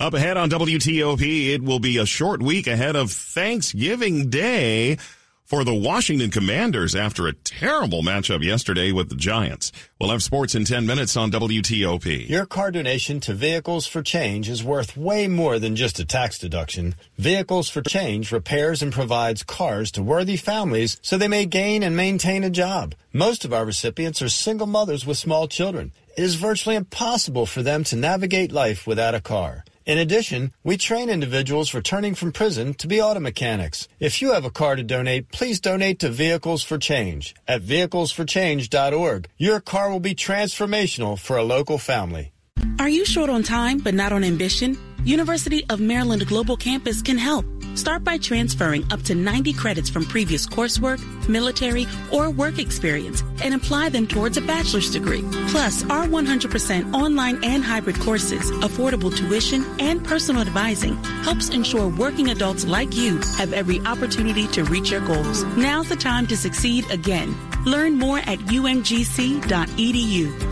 Up 0.00 0.14
ahead 0.14 0.36
on 0.36 0.48
WTOP, 0.48 1.54
it 1.54 1.62
will 1.62 1.80
be 1.80 1.98
a 1.98 2.06
short 2.06 2.40
week 2.40 2.66
ahead 2.66 2.96
of 2.96 3.10
Thanksgiving 3.10 4.30
Day 4.30 4.98
for 5.44 5.62
the 5.62 5.74
Washington 5.74 6.30
Commanders 6.30 6.94
after 6.94 7.26
a 7.26 7.34
terrible 7.34 8.02
matchup 8.02 8.42
yesterday 8.42 8.92
with 8.92 9.10
the 9.10 9.14
Giants. 9.14 9.72
We'll 10.00 10.10
have 10.10 10.22
sports 10.22 10.54
in 10.54 10.64
10 10.64 10.86
minutes 10.86 11.16
on 11.16 11.30
WTOP. 11.30 12.28
Your 12.28 12.46
car 12.46 12.70
donation 12.70 13.20
to 13.20 13.34
Vehicles 13.34 13.86
for 13.86 14.02
Change 14.02 14.48
is 14.48 14.64
worth 14.64 14.96
way 14.96 15.28
more 15.28 15.58
than 15.58 15.76
just 15.76 15.98
a 15.98 16.04
tax 16.04 16.38
deduction. 16.38 16.94
Vehicles 17.18 17.68
for 17.68 17.82
Change 17.82 18.32
repairs 18.32 18.82
and 18.82 18.92
provides 18.92 19.42
cars 19.42 19.90
to 19.92 20.02
worthy 20.02 20.38
families 20.38 20.98
so 21.02 21.18
they 21.18 21.28
may 21.28 21.44
gain 21.44 21.82
and 21.82 21.94
maintain 21.94 22.42
a 22.42 22.50
job. 22.50 22.94
Most 23.12 23.44
of 23.44 23.52
our 23.52 23.66
recipients 23.66 24.22
are 24.22 24.30
single 24.30 24.66
mothers 24.66 25.04
with 25.04 25.18
small 25.18 25.46
children. 25.46 25.92
It 26.16 26.22
is 26.22 26.36
virtually 26.36 26.76
impossible 26.76 27.44
for 27.44 27.62
them 27.62 27.84
to 27.84 27.96
navigate 27.96 28.50
life 28.50 28.86
without 28.86 29.14
a 29.14 29.20
car. 29.20 29.64
In 29.86 29.98
addition, 29.98 30.52
we 30.62 30.76
train 30.78 31.10
individuals 31.10 31.74
returning 31.74 32.14
from 32.14 32.32
prison 32.32 32.72
to 32.74 32.88
be 32.88 33.02
auto 33.02 33.20
mechanics. 33.20 33.86
If 34.00 34.22
you 34.22 34.32
have 34.32 34.44
a 34.44 34.50
car 34.50 34.76
to 34.76 34.82
donate, 34.82 35.30
please 35.30 35.60
donate 35.60 35.98
to 35.98 36.08
Vehicles 36.08 36.62
for 36.62 36.78
Change 36.78 37.34
at 37.46 37.60
vehiclesforchange.org. 37.60 39.28
Your 39.36 39.60
car 39.60 39.90
will 39.90 40.00
be 40.00 40.14
transformational 40.14 41.18
for 41.18 41.36
a 41.36 41.44
local 41.44 41.76
family. 41.76 42.32
Are 42.78 42.88
you 42.88 43.04
short 43.04 43.28
on 43.28 43.42
time 43.42 43.78
but 43.78 43.94
not 43.94 44.12
on 44.12 44.24
ambition? 44.24 44.78
University 45.04 45.64
of 45.68 45.80
Maryland 45.80 46.26
Global 46.26 46.56
Campus 46.56 47.02
can 47.02 47.18
help. 47.18 47.44
Start 47.74 48.04
by 48.04 48.16
transferring 48.16 48.90
up 48.90 49.02
to 49.02 49.14
90 49.14 49.52
credits 49.52 49.90
from 49.90 50.04
previous 50.06 50.46
coursework, 50.46 50.98
military, 51.28 51.86
or 52.10 52.30
work 52.30 52.58
experience 52.58 53.22
and 53.42 53.52
apply 53.52 53.90
them 53.90 54.06
towards 54.06 54.36
a 54.38 54.40
bachelor's 54.40 54.90
degree. 54.90 55.22
Plus, 55.48 55.82
our 55.90 56.06
100% 56.06 56.94
online 56.94 57.42
and 57.44 57.62
hybrid 57.62 58.00
courses, 58.00 58.50
affordable 58.62 59.14
tuition, 59.14 59.64
and 59.78 60.02
personal 60.04 60.40
advising 60.40 60.94
helps 61.24 61.50
ensure 61.50 61.88
working 61.88 62.30
adults 62.30 62.64
like 62.64 62.94
you 62.96 63.18
have 63.36 63.52
every 63.52 63.80
opportunity 63.80 64.46
to 64.48 64.64
reach 64.64 64.90
your 64.90 65.04
goals. 65.06 65.44
Now's 65.56 65.90
the 65.90 65.96
time 65.96 66.26
to 66.28 66.36
succeed 66.36 66.90
again. 66.90 67.36
Learn 67.66 67.98
more 67.98 68.18
at 68.20 68.38
umgc.edu. 68.38 69.42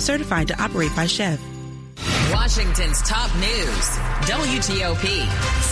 Certified 0.01 0.49
to 0.49 0.63
operate 0.63 0.95
by 0.95 1.07
SCHEV. 1.07 1.52
Washington's 2.33 3.03
top 3.03 3.35
news, 3.37 3.89
WTOP. 4.27 5.27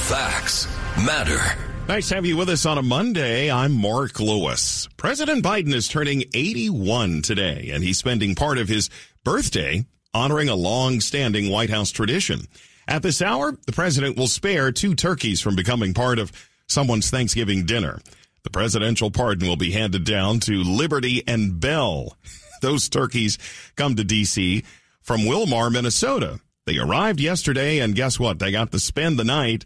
Facts 0.08 0.68
matter. 1.06 1.40
Nice 1.88 2.10
to 2.10 2.16
have 2.16 2.26
you 2.26 2.36
with 2.36 2.50
us 2.50 2.66
on 2.66 2.76
a 2.76 2.82
Monday. 2.82 3.50
I'm 3.50 3.72
Mark 3.72 4.20
Lewis. 4.20 4.86
President 4.98 5.42
Biden 5.42 5.72
is 5.72 5.88
turning 5.88 6.24
81 6.34 7.22
today, 7.22 7.70
and 7.72 7.82
he's 7.82 7.96
spending 7.96 8.34
part 8.34 8.58
of 8.58 8.68
his 8.68 8.90
birthday 9.24 9.86
honoring 10.12 10.50
a 10.50 10.54
long-standing 10.54 11.50
White 11.50 11.70
House 11.70 11.90
tradition. 11.90 12.42
At 12.86 13.02
this 13.02 13.22
hour, 13.22 13.56
the 13.66 13.72
president 13.72 14.18
will 14.18 14.28
spare 14.28 14.70
two 14.70 14.94
turkeys 14.94 15.40
from 15.40 15.56
becoming 15.56 15.94
part 15.94 16.18
of 16.18 16.30
someone's 16.66 17.08
Thanksgiving 17.08 17.64
dinner. 17.64 18.00
The 18.42 18.50
presidential 18.50 19.10
pardon 19.10 19.48
will 19.48 19.56
be 19.56 19.72
handed 19.72 20.04
down 20.04 20.40
to 20.40 20.62
Liberty 20.62 21.22
and 21.26 21.58
Bell. 21.58 22.18
Those 22.60 22.90
turkeys 22.90 23.38
come 23.76 23.96
to 23.96 24.04
D.C. 24.04 24.62
from 25.00 25.22
Willmar, 25.22 25.72
Minnesota. 25.72 26.38
They 26.70 26.78
arrived 26.78 27.18
yesterday, 27.18 27.80
and 27.80 27.96
guess 27.96 28.20
what? 28.20 28.38
They 28.38 28.52
got 28.52 28.70
to 28.70 28.78
spend 28.78 29.18
the 29.18 29.24
night 29.24 29.64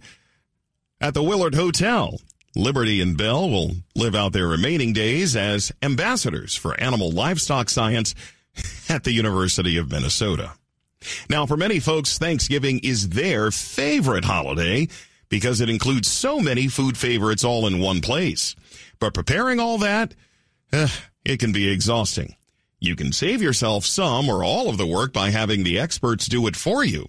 at 1.02 1.12
the 1.12 1.22
Willard 1.22 1.54
Hotel. 1.54 2.18
Liberty 2.56 3.02
and 3.02 3.14
Bell 3.14 3.50
will 3.50 3.72
live 3.94 4.14
out 4.14 4.32
their 4.32 4.48
remaining 4.48 4.94
days 4.94 5.36
as 5.36 5.70
ambassadors 5.82 6.56
for 6.56 6.80
animal 6.80 7.10
livestock 7.10 7.68
science 7.68 8.14
at 8.88 9.04
the 9.04 9.12
University 9.12 9.76
of 9.76 9.90
Minnesota. 9.90 10.52
Now, 11.28 11.44
for 11.44 11.58
many 11.58 11.78
folks, 11.78 12.16
Thanksgiving 12.16 12.80
is 12.82 13.10
their 13.10 13.50
favorite 13.50 14.24
holiday 14.24 14.88
because 15.28 15.60
it 15.60 15.68
includes 15.68 16.10
so 16.10 16.40
many 16.40 16.68
food 16.68 16.96
favorites 16.96 17.44
all 17.44 17.66
in 17.66 17.80
one 17.80 18.00
place. 18.00 18.56
But 18.98 19.12
preparing 19.12 19.60
all 19.60 19.76
that, 19.76 20.14
eh, 20.72 20.88
it 21.22 21.38
can 21.38 21.52
be 21.52 21.68
exhausting. 21.68 22.34
You 22.84 22.96
can 22.96 23.12
save 23.12 23.40
yourself 23.40 23.86
some 23.86 24.28
or 24.28 24.44
all 24.44 24.68
of 24.68 24.76
the 24.76 24.86
work 24.86 25.14
by 25.14 25.30
having 25.30 25.64
the 25.64 25.78
experts 25.78 26.26
do 26.26 26.46
it 26.46 26.54
for 26.54 26.84
you. 26.84 27.06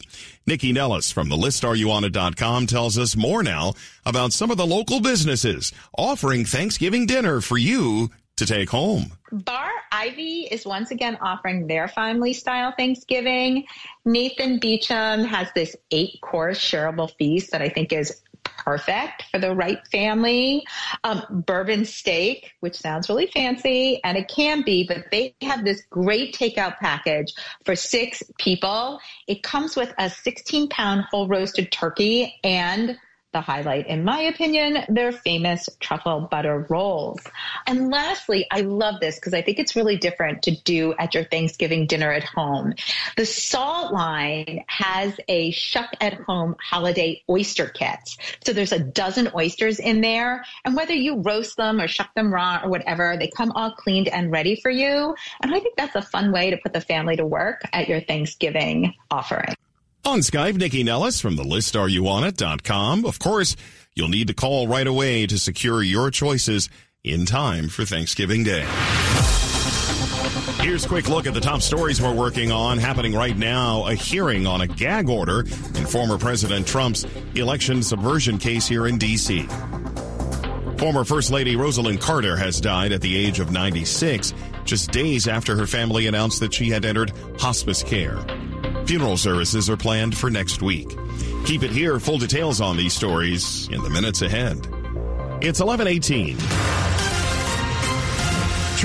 Nycci 0.47 0.73
Nellis 0.73 1.11
from 1.11 1.27
the 1.27 1.35
listareyouonit.com 1.35 2.67
tells 2.67 2.97
us 2.97 3.17
more 3.17 3.43
now 3.43 3.73
about 4.05 4.31
some 4.31 4.51
of 4.51 4.57
the 4.57 4.65
local 4.65 5.01
businesses 5.01 5.73
offering 5.97 6.45
Thanksgiving 6.45 7.05
dinner 7.05 7.41
for 7.41 7.57
you 7.57 8.09
to 8.37 8.45
take 8.45 8.69
home. 8.69 9.11
Bar 9.31 9.71
Ivy 9.91 10.47
is 10.51 10.65
once 10.65 10.91
again 10.91 11.17
offering 11.21 11.67
their 11.67 11.87
family 11.87 12.31
style 12.31 12.73
Thanksgiving. 12.77 13.65
Nathan 14.05 14.59
Beauchamp 14.59 15.27
has 15.27 15.49
this 15.55 15.75
eight 15.91 16.19
course 16.21 16.59
shareable 16.59 17.11
feast 17.17 17.51
that 17.51 17.61
I 17.61 17.69
think 17.69 17.91
is 17.91 18.21
perfect 18.65 19.23
for 19.31 19.39
the 19.39 19.53
right 19.53 19.87
family. 19.91 20.65
Um, 21.03 21.21
bourbon 21.45 21.85
steak, 21.85 22.51
which 22.59 22.75
sounds 22.75 23.07
really 23.07 23.27
fancy, 23.27 24.01
and 24.03 24.17
it 24.17 24.27
can 24.27 24.63
be, 24.63 24.85
but 24.87 25.05
they 25.11 25.35
have 25.41 25.63
this 25.63 25.83
great 25.89 26.35
takeout 26.35 26.77
package 26.79 27.33
for 27.63 27.75
six 27.75 28.23
people. 28.39 28.99
It 29.27 29.43
comes 29.43 29.75
with 29.75 29.93
a 29.99 30.09
16 30.09 30.67
pound 30.69 31.05
whole 31.11 31.27
roasted 31.27 31.71
turkey 31.71 32.39
and 32.43 32.97
the 33.35 33.41
highlight, 33.41 33.85
in 33.87 34.05
my 34.05 34.21
opinion, 34.21 34.85
their 34.87 35.11
famous 35.11 35.67
truffle 35.81 36.21
butter 36.31 36.65
rolls. 36.69 37.19
And 37.67 37.91
lastly, 37.91 38.47
I 38.49 38.61
love 38.61 39.01
this 39.01 39.15
because 39.15 39.33
I 39.33 39.41
think 39.41 39.59
it's 39.59 39.75
really 39.75 39.97
different 39.97 40.41
to 40.43 40.51
do 40.63 40.93
at 40.97 41.13
your 41.13 41.25
Thanksgiving 41.25 41.85
dinner 41.85 42.13
at 42.13 42.23
home. 42.23 42.73
The 43.17 43.25
Salt 43.25 43.91
line 43.91 44.63
has 44.67 45.19
a 45.27 45.51
shuck 45.51 45.89
at 45.99 46.13
home 46.13 46.55
holiday 46.61 47.21
oyster 47.29 47.67
kit. 47.67 47.99
So 48.45 48.53
there's 48.53 48.71
a 48.71 48.79
dozen 48.79 49.29
oysters 49.35 49.79
in 49.79 49.99
there. 49.99 50.45
And 50.63 50.73
whether 50.73 50.93
you 50.93 51.21
roast 51.21 51.57
them 51.57 51.81
or 51.81 51.89
shuck 51.89 52.15
them 52.15 52.33
raw 52.33 52.61
or 52.63 52.69
whatever, 52.69 53.17
they 53.19 53.27
come 53.27 53.51
all 53.51 53.71
cleaned 53.71 54.07
and 54.07 54.31
ready 54.31 54.55
for 54.55 54.71
you. 54.71 55.13
And 55.41 55.53
I 55.53 55.59
think 55.59 55.75
that's 55.75 55.95
a 55.95 56.01
fun 56.01 56.31
way 56.31 56.51
to 56.51 56.57
put 56.57 56.71
the 56.71 56.79
family 56.79 57.17
to 57.17 57.25
work 57.25 57.63
at 57.73 57.89
your 57.89 57.99
Thanksgiving 57.99 58.93
offering. 59.11 59.54
On 60.05 60.19
Skype, 60.19 60.53
Nycci 60.53 60.85
Nellis 60.85 61.19
from 61.19 61.35
the 61.35 61.43
list 61.43 61.75
are 61.75 61.89
you 61.89 62.07
on 62.07 62.21
listareyouonit.com. 62.21 63.05
Of 63.05 63.17
course, 63.17 63.55
you'll 63.95 64.07
need 64.07 64.27
to 64.27 64.35
call 64.35 64.67
right 64.67 64.85
away 64.85 65.25
to 65.25 65.39
secure 65.39 65.81
your 65.81 66.11
choices 66.11 66.69
in 67.03 67.25
time 67.25 67.69
for 67.69 67.85
Thanksgiving 67.85 68.43
Day. 68.43 68.67
Here's 70.61 70.85
a 70.85 70.87
quick 70.87 71.09
look 71.09 71.25
at 71.25 71.33
the 71.33 71.41
top 71.41 71.63
stories 71.63 71.99
we're 71.99 72.13
working 72.13 72.51
on. 72.51 72.77
Happening 72.77 73.15
right 73.15 73.35
now, 73.35 73.87
a 73.87 73.95
hearing 73.95 74.45
on 74.45 74.61
a 74.61 74.67
gag 74.67 75.09
order 75.09 75.39
in 75.39 75.87
former 75.87 76.19
President 76.19 76.67
Trump's 76.67 77.07
election 77.33 77.81
subversion 77.81 78.37
case 78.37 78.67
here 78.67 78.85
in 78.85 78.99
D.C. 78.99 79.47
Former 80.77 81.03
First 81.03 81.31
Lady 81.31 81.55
Rosalynn 81.55 81.99
Carter 81.99 82.37
has 82.37 82.61
died 82.61 82.91
at 82.91 83.01
the 83.01 83.17
age 83.17 83.39
of 83.39 83.51
96, 83.51 84.35
just 84.65 84.91
days 84.91 85.27
after 85.27 85.55
her 85.55 85.65
family 85.65 86.05
announced 86.05 86.41
that 86.41 86.53
she 86.53 86.69
had 86.69 86.85
entered 86.85 87.11
hospice 87.39 87.81
care. 87.81 88.19
Funeral 88.85 89.17
services 89.17 89.67
are 89.69 89.77
planned 89.77 90.15
for 90.15 90.29
next 90.29 90.61
week. 90.61 90.95
Keep 91.45 91.63
it 91.63 91.71
here. 91.71 91.99
Full 91.99 92.19
details 92.19 92.61
on 92.61 92.77
these 92.77 92.93
stories 92.93 93.67
in 93.69 93.81
the 93.81 93.89
minutes 93.89 94.21
ahead. 94.21 94.57
It's 95.41 95.59
1118. 95.59 96.64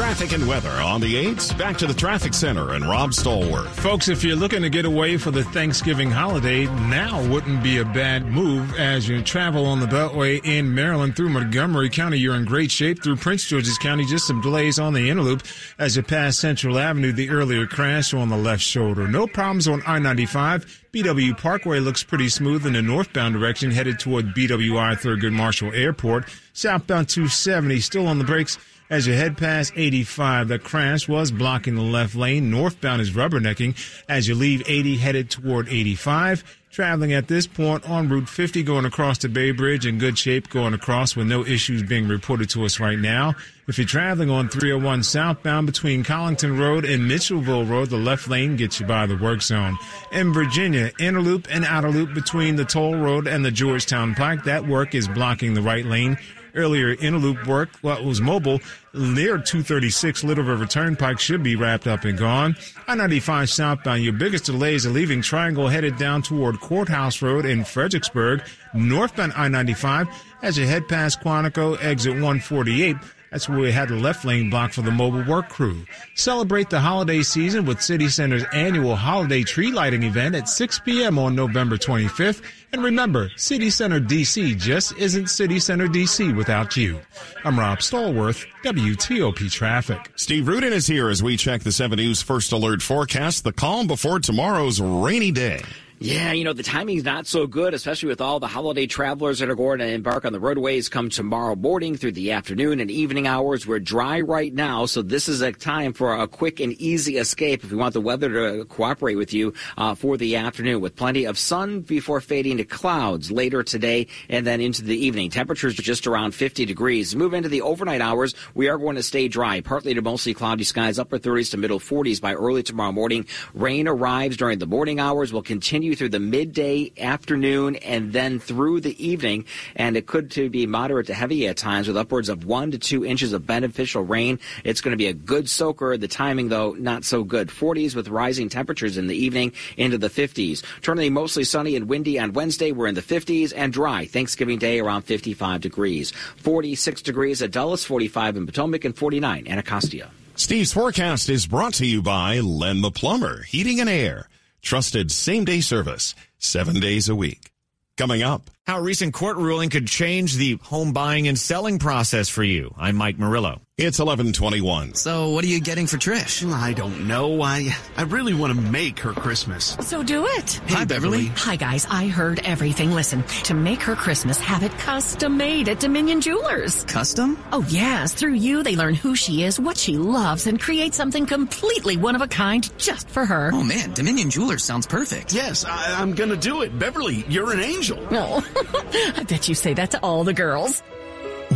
Traffic 0.01 0.33
and 0.33 0.49
weather 0.49 0.71
on 0.71 1.03
the 1.03 1.27
8s. 1.27 1.57
Back 1.59 1.77
to 1.77 1.87
the 1.87 1.93
traffic 1.93 2.33
center 2.33 2.73
and 2.73 2.89
Rob 2.89 3.11
Stallworth. 3.11 3.69
Folks, 3.69 4.09
if 4.09 4.25
you're 4.25 4.35
looking 4.35 4.63
to 4.63 4.71
get 4.71 4.87
away 4.87 5.19
for 5.19 5.31
the 5.31 5.45
Thanksgiving 5.45 6.11
holiday, 6.11 6.65
now 6.89 7.23
wouldn't 7.29 7.63
be 7.63 7.77
a 7.79 7.85
bad 7.85 8.25
move 8.25 8.75
as 8.77 9.07
you 9.07 9.23
travel 9.23 9.67
on 9.67 9.79
the 9.79 9.87
Beltway 9.87 10.43
in 10.43 10.75
Maryland 10.75 11.17
through 11.17 11.29
Montgomery 11.29 11.91
County. 11.91 12.19
You're 12.19 12.35
in 12.35 12.47
great 12.47 12.71
shape 12.71 13.03
through 13.03 13.17
Prince 13.17 13.45
George's 13.45 13.77
County. 13.77 14.07
Just 14.07 14.27
some 14.27 14.41
delays 14.41 14.79
on 14.79 14.95
the 14.95 15.11
inner 15.11 15.21
loop 15.21 15.43
as 15.79 15.97
you 15.97 16.03
pass 16.03 16.39
Central 16.39 16.79
Avenue. 16.79 17.13
The 17.13 17.29
earlier 17.29 17.67
crash 17.67 18.15
on 18.15 18.31
the 18.31 18.39
left 18.39 18.63
shoulder. 18.63 19.07
No 19.07 19.27
problems 19.27 19.69
on 19.69 19.83
I-95. 19.87 20.81
BW 20.93 21.37
Parkway 21.37 21.79
looks 21.79 22.03
pretty 22.03 22.31
smooth 22.31 22.67
in 22.67 22.73
the 22.73 22.81
northbound 22.81 23.35
direction 23.35 23.71
headed 23.71 23.99
toward 23.99 24.35
BWI 24.35 24.99
Thurgood 24.99 25.33
Marshall 25.33 25.73
Airport. 25.75 26.25
Southbound 26.55 27.09
270 27.11 27.81
still 27.81 28.09
on 28.09 28.19
the 28.19 28.25
brakes 28.25 28.59
as 28.91 29.07
you 29.07 29.15
head 29.15 29.39
past 29.39 29.73
85. 29.77 30.49
The 30.49 30.59
crash 30.59 31.09
was 31.09 31.31
blocking 31.31 31.77
the 31.77 31.83
left 31.83 32.15
lane. 32.15 32.51
Northbound 32.51 33.01
is 33.01 33.13
rubbernecking 33.13 33.77
as 34.09 34.29
you 34.29 34.35
leave 34.35 34.63
80 34.67 34.97
headed 34.97 35.31
toward 35.31 35.69
85. 35.69 36.59
Traveling 36.71 37.13
at 37.13 37.27
this 37.27 37.49
point 37.49 37.89
on 37.91 38.09
Route 38.09 38.29
50 38.29 38.63
going 38.63 38.85
across 38.85 39.19
the 39.19 39.29
Bay 39.29 39.51
Bridge 39.51 39.87
in 39.87 39.99
good 39.99 40.17
shape 40.17 40.51
going 40.51 40.73
across 40.73 41.17
with 41.17 41.27
no 41.27 41.45
issues 41.45 41.83
being 41.83 42.07
reported 42.07 42.49
to 42.51 42.65
us 42.65 42.79
right 42.79 42.99
now. 42.99 43.35
If 43.67 43.77
you're 43.77 43.89
traveling 43.89 44.31
on 44.31 44.49
301 44.49 45.03
southbound 45.03 45.67
between 45.67 46.05
Collington 46.05 46.59
Road 46.59 46.85
and 46.85 47.11
Mitchellville 47.11 47.69
Road, 47.69 47.91
the 47.91 47.97
left 47.97 48.29
lane 48.29 48.55
gets 48.55 48.79
you 48.79 48.87
by 48.87 49.07
the 49.07 49.17
work 49.17 49.43
zone. 49.43 49.79
In 50.13 50.33
Virginia, 50.33 50.93
inner 51.01 51.21
loop 51.21 51.49
and 51.51 51.65
outer 51.65 51.91
loop 51.91 52.15
between 52.15 52.55
the 52.55 52.65
toll 52.65 52.97
road 52.97 53.27
and 53.27 53.45
the 53.45 53.51
Georgetown 53.51 54.15
Pike, 54.15 54.45
that 54.45 54.67
work 54.67 54.95
is 54.95 55.09
blocking 55.09 55.55
the 55.55 55.63
right 55.63 55.85
lane 55.85 56.17
earlier 56.55 56.97
inner 57.01 57.19
loop 57.19 57.47
work 57.47 57.69
what 57.83 58.05
was 58.05 58.21
mobile 58.21 58.61
near 58.95 59.39
236 59.39 60.25
Little 60.25 60.45
River 60.45 60.67
Turnpike 60.67 61.19
should 61.19 61.43
be 61.43 61.57
wrapped 61.57 61.87
up 61.87 62.05
and 62.05 62.19
gone. 62.19 62.57
I-95 62.89 63.49
southbound, 63.49 64.03
your 64.03 64.13
biggest 64.13 64.45
delays 64.45 64.85
are 64.85 64.91
leaving 64.91 65.23
Triangle 65.23 65.69
headed 65.69 65.97
down 65.97 66.23
toward 66.23 66.61
Courthouse 66.61 67.23
Road 67.23 67.47
in 67.47 67.65
Fredericksburg. 67.65 68.43
Northbound 68.75 69.33
I-95 69.37 70.13
as 70.43 70.57
you 70.59 70.67
head 70.67 70.89
past 70.89 71.21
Quantico, 71.21 71.81
exit 71.83 72.13
148. 72.13 72.97
That's 73.31 73.49
where 73.49 73.61
we 73.61 73.71
had 73.71 73.89
the 73.89 73.95
left 73.95 74.25
lane 74.25 74.51
blocked 74.51 74.75
for 74.75 74.83
the 74.83 74.91
mobile 74.91 75.25
work 75.25 75.49
crew. 75.49 75.85
Celebrate 76.17 76.69
the 76.69 76.81
holiday 76.81 77.23
season 77.23 77.65
with 77.65 77.81
City 77.81 78.09
Center's 78.09 78.45
annual 78.53 78.97
holiday 78.97 79.45
tree 79.45 79.71
lighting 79.71 80.03
event 80.03 80.35
at 80.35 80.49
6 80.49 80.81
p.m. 80.81 81.19
on 81.19 81.37
November 81.37 81.77
25th. 81.77 82.43
And 82.73 82.83
remember, 82.83 83.31
City 83.37 83.71
Center 83.71 84.01
DC 84.01 84.59
just 84.59 84.97
isn't 84.97 85.29
City 85.29 85.61
Center 85.61 85.87
DC 85.87 86.37
without 86.37 86.77
you. 86.77 87.01
I'm 87.45 87.59
Rob 87.59 87.79
Stallworth, 87.79 88.47
WTOP 88.65 89.51
Traffic. 89.51 90.11
Steve 90.17 90.49
Rudin 90.49 90.73
is 90.73 90.87
here 90.87 91.09
as 91.09 91.23
we 91.23 91.37
check 91.37 91.63
the 91.63 91.73
7 91.73 91.97
News 91.97 92.23
First 92.23 92.53
Alert 92.53 92.83
forecast, 92.83 93.45
the 93.45 93.53
calm 93.53 93.87
before 93.87 94.19
tomorrow's 94.19 94.81
rainy 94.81 95.31
day. 95.31 95.63
Yeah, 96.03 96.33
you 96.33 96.45
know, 96.45 96.55
the 96.55 96.63
timing's 96.63 97.05
not 97.05 97.27
so 97.27 97.47
good, 97.47 97.75
especially 97.75 98.09
with 98.09 98.23
all 98.23 98.41
the 98.41 98.47
holiday 98.47 98.87
travelers 98.87 99.41
that 99.41 99.51
are 99.51 99.55
going 99.55 99.81
to 99.81 99.87
embark 99.87 100.25
on 100.25 100.33
the 100.33 100.41
roadways 100.41 100.89
come 100.89 101.11
tomorrow 101.11 101.55
morning 101.55 101.95
through 101.95 102.13
the 102.13 102.33
afternoon 102.33 102.81
and 102.81 102.91
evening 102.91 103.27
hours. 103.27 103.67
We're 103.67 103.81
dry 103.81 104.23
right 104.23 104.51
now, 104.51 104.87
so 104.87 105.03
this 105.03 105.29
is 105.29 105.43
a 105.43 105.53
time 105.53 105.93
for 105.93 106.17
a 106.17 106.27
quick 106.27 106.59
and 106.59 106.73
easy 106.81 107.19
escape 107.19 107.65
if 107.65 107.71
you 107.71 107.77
want 107.77 107.93
the 107.93 108.01
weather 108.01 108.31
to 108.31 108.65
cooperate 108.65 109.17
with 109.17 109.35
you 109.35 109.53
uh, 109.77 109.95
for 109.95 110.17
the 110.17 110.37
afternoon 110.37 110.81
with 110.81 110.97
plenty 110.97 111.27
of 111.27 111.37
sun 111.37 111.83
before 111.83 112.23
fading 112.23 112.57
to 112.57 112.65
clouds 112.65 113.31
later 113.31 113.63
today 113.63 114.07
and 114.31 114.47
then 114.47 114.63
into 114.63 114.83
the 114.83 114.97
evening. 114.97 115.29
Temperatures 115.29 115.79
are 115.79 115.83
just 115.83 116.07
around 116.07 116.35
50 116.35 116.65
degrees. 116.65 117.15
Move 117.15 117.35
into 117.35 117.51
the 117.51 117.61
overnight 117.61 118.01
hours. 118.01 118.35
We 118.55 118.71
are 118.71 118.79
going 118.79 118.97
to 118.97 119.03
stay 119.03 119.29
dry, 119.29 119.61
partly 119.61 119.93
to 119.93 120.01
mostly 120.01 120.33
cloudy 120.33 120.65
skies, 120.65 120.99
upper 120.99 121.19
30s 121.19 121.51
to 121.51 121.59
middle 121.59 121.79
40s 121.79 122.23
by 122.23 122.33
early 122.33 122.63
tomorrow 122.63 122.91
morning. 122.91 123.27
Rain 123.53 123.87
arrives 123.87 124.39
during 124.39 124.61
the 124.61 124.67
morning 124.67 124.99
hours. 124.99 125.31
Will 125.31 125.43
continue 125.43 125.90
through 125.95 126.11
the 126.11 126.21
midday, 126.21 126.93
afternoon, 126.99 127.77
and 127.77 128.13
then 128.13 128.39
through 128.39 128.81
the 128.81 129.05
evening. 129.05 129.45
And 129.77 129.97
it 129.97 130.07
could 130.07 130.31
to 130.33 130.51
be 130.51 130.67
moderate 130.67 131.07
to 131.09 131.15
heavy 131.15 131.47
at 131.47 131.57
times 131.57 131.89
with 131.89 131.97
upwards 131.97 132.29
of 132.29 132.45
one 132.45 132.71
to 132.71 132.79
two 132.79 133.05
inches 133.05 133.33
of 133.33 133.47
beneficial 133.47 134.03
rain. 134.03 134.39
It's 134.65 134.81
going 134.81 134.93
to 134.93 134.97
be 134.97 135.07
a 135.07 135.13
good 135.13 135.49
soaker. 135.49 135.97
The 135.97 136.09
timing, 136.09 136.49
though, 136.49 136.73
not 136.73 137.05
so 137.05 137.25
good. 137.25 137.49
40s 137.49 137.95
with 137.95 138.09
rising 138.09 138.49
temperatures 138.49 138.97
in 138.97 139.07
the 139.07 139.17
evening 139.17 139.53
into 139.77 139.99
the 139.99 140.11
50s. 140.11 140.63
Turning 140.83 141.13
mostly 141.13 141.45
sunny 141.45 141.77
and 141.77 141.89
windy 141.89 142.19
on 142.19 142.33
Wednesday. 142.33 142.73
We're 142.73 142.87
in 142.87 142.95
the 142.95 143.03
50s 143.03 143.53
and 143.57 143.73
dry. 143.73 144.07
Thanksgiving 144.07 144.59
Day 144.59 144.81
around 144.81 145.03
55 145.03 145.61
degrees. 145.61 146.11
46 146.37 147.03
degrees 147.03 147.43
at 147.43 147.51
Dulles, 147.51 147.85
45 147.85 148.37
in 148.37 148.47
Potomac, 148.47 148.85
and 148.85 148.97
49 148.97 149.47
Anacostia. 149.49 150.11
Steve's 150.35 150.73
forecast 150.73 151.29
is 151.29 151.47
brought 151.47 151.75
to 151.75 151.85
you 151.85 152.01
by 152.01 152.41
Len 152.41 152.81
the 152.81 152.91
Plumber, 152.91 153.43
Heating 153.43 153.79
and 153.79 153.91
Air. 153.91 154.29
Trusted 154.63 155.11
same 155.11 155.45
day 155.45 155.61
service, 155.61 156.15
seven 156.39 156.81
days 156.81 157.09
a 157.09 157.15
week. 157.15 157.51
Coming 157.97 158.23
up. 158.23 158.51
How 158.67 158.79
a 158.79 158.83
recent 158.83 159.15
court 159.15 159.37
ruling 159.39 159.71
could 159.71 159.89
change 159.89 160.37
the 160.37 160.57
home 160.63 160.93
buying 160.93 161.27
and 161.27 161.39
selling 161.39 161.79
process 161.79 162.29
for 162.29 162.45
you. 162.45 162.73
I'm 162.79 162.95
Mike 162.95 163.19
Murillo. 163.19 163.63
It's 163.77 163.99
1121. 163.99 164.95
So 164.95 165.31
what 165.31 165.43
are 165.43 165.47
you 165.47 165.59
getting 165.59 165.87
for 165.87 165.97
Trish? 165.97 166.47
I 166.53 166.75
don't 166.75 167.09
know. 167.09 167.41
I 167.41 167.75
I 167.97 168.03
really 168.03 168.35
want 168.35 168.55
to 168.55 168.61
make 168.61 168.99
her 168.99 169.13
Christmas. 169.13 169.75
So 169.81 170.03
do 170.03 170.27
it. 170.27 170.61
Hey, 170.67 170.75
Hi, 170.75 170.85
Beverly. 170.85 171.29
Hi, 171.29 171.57
guys. 171.57 171.87
I 171.91 172.07
heard 172.09 172.41
everything. 172.41 172.91
Listen, 172.93 173.23
to 173.45 173.55
make 173.55 173.81
her 173.81 173.97
Christmas, 173.97 174.39
have 174.39 174.63
it 174.63 174.73
custom 174.73 175.39
made 175.39 175.71
at 175.71 175.81
Dominion 175.81 176.21
Jewelers. 176.21 176.85
Custom? 176.85 177.43
Oh, 177.53 177.65
yes. 177.69 178.13
Through 178.13 178.35
you, 178.35 178.63
they 178.63 178.77
learn 178.77 178.93
who 178.95 179.17
she 179.17 179.45
is, 179.45 179.59
what 179.59 179.79
she 179.79 179.97
loves, 179.97 180.47
and 180.47 180.61
create 180.61 180.93
something 180.93 181.25
completely 181.25 181.97
one 181.97 182.15
of 182.15 182.21
a 182.21 182.29
kind 182.29 182.71
just 182.77 183.09
for 183.09 183.25
her. 183.25 183.51
Oh, 183.55 183.65
man. 183.65 183.95
Dominion 183.95 184.29
Jewelers 184.29 184.63
sounds 184.63 184.87
perfect. 184.87 185.33
Yes, 185.33 185.65
I, 185.65 186.03
am 186.03 186.15
going 186.15 186.31
to 186.31 186.37
do 186.37 186.61
it. 186.61 186.79
Beverly, 186.79 187.25
you're 187.31 187.51
an 187.55 187.61
angel. 187.61 188.07
No. 188.11 188.45
I 189.17 189.25
bet 189.29 189.49
you 189.49 189.55
say 189.55 189.75
that 189.75 189.93
to 189.93 190.01
all 190.03 190.25
the 190.25 190.35
girls. 190.35 190.83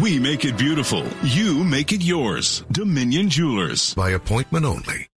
We 0.03 0.19
make 0.19 0.45
it 0.45 0.59
beautiful. 0.59 1.05
You 1.23 1.63
make 1.63 1.93
it 1.93 2.03
yours. 2.03 2.65
Dominion 2.73 3.31
Jewelers. 3.31 3.95
By 3.95 4.11
appointment 4.11 4.65
only. 4.67 5.09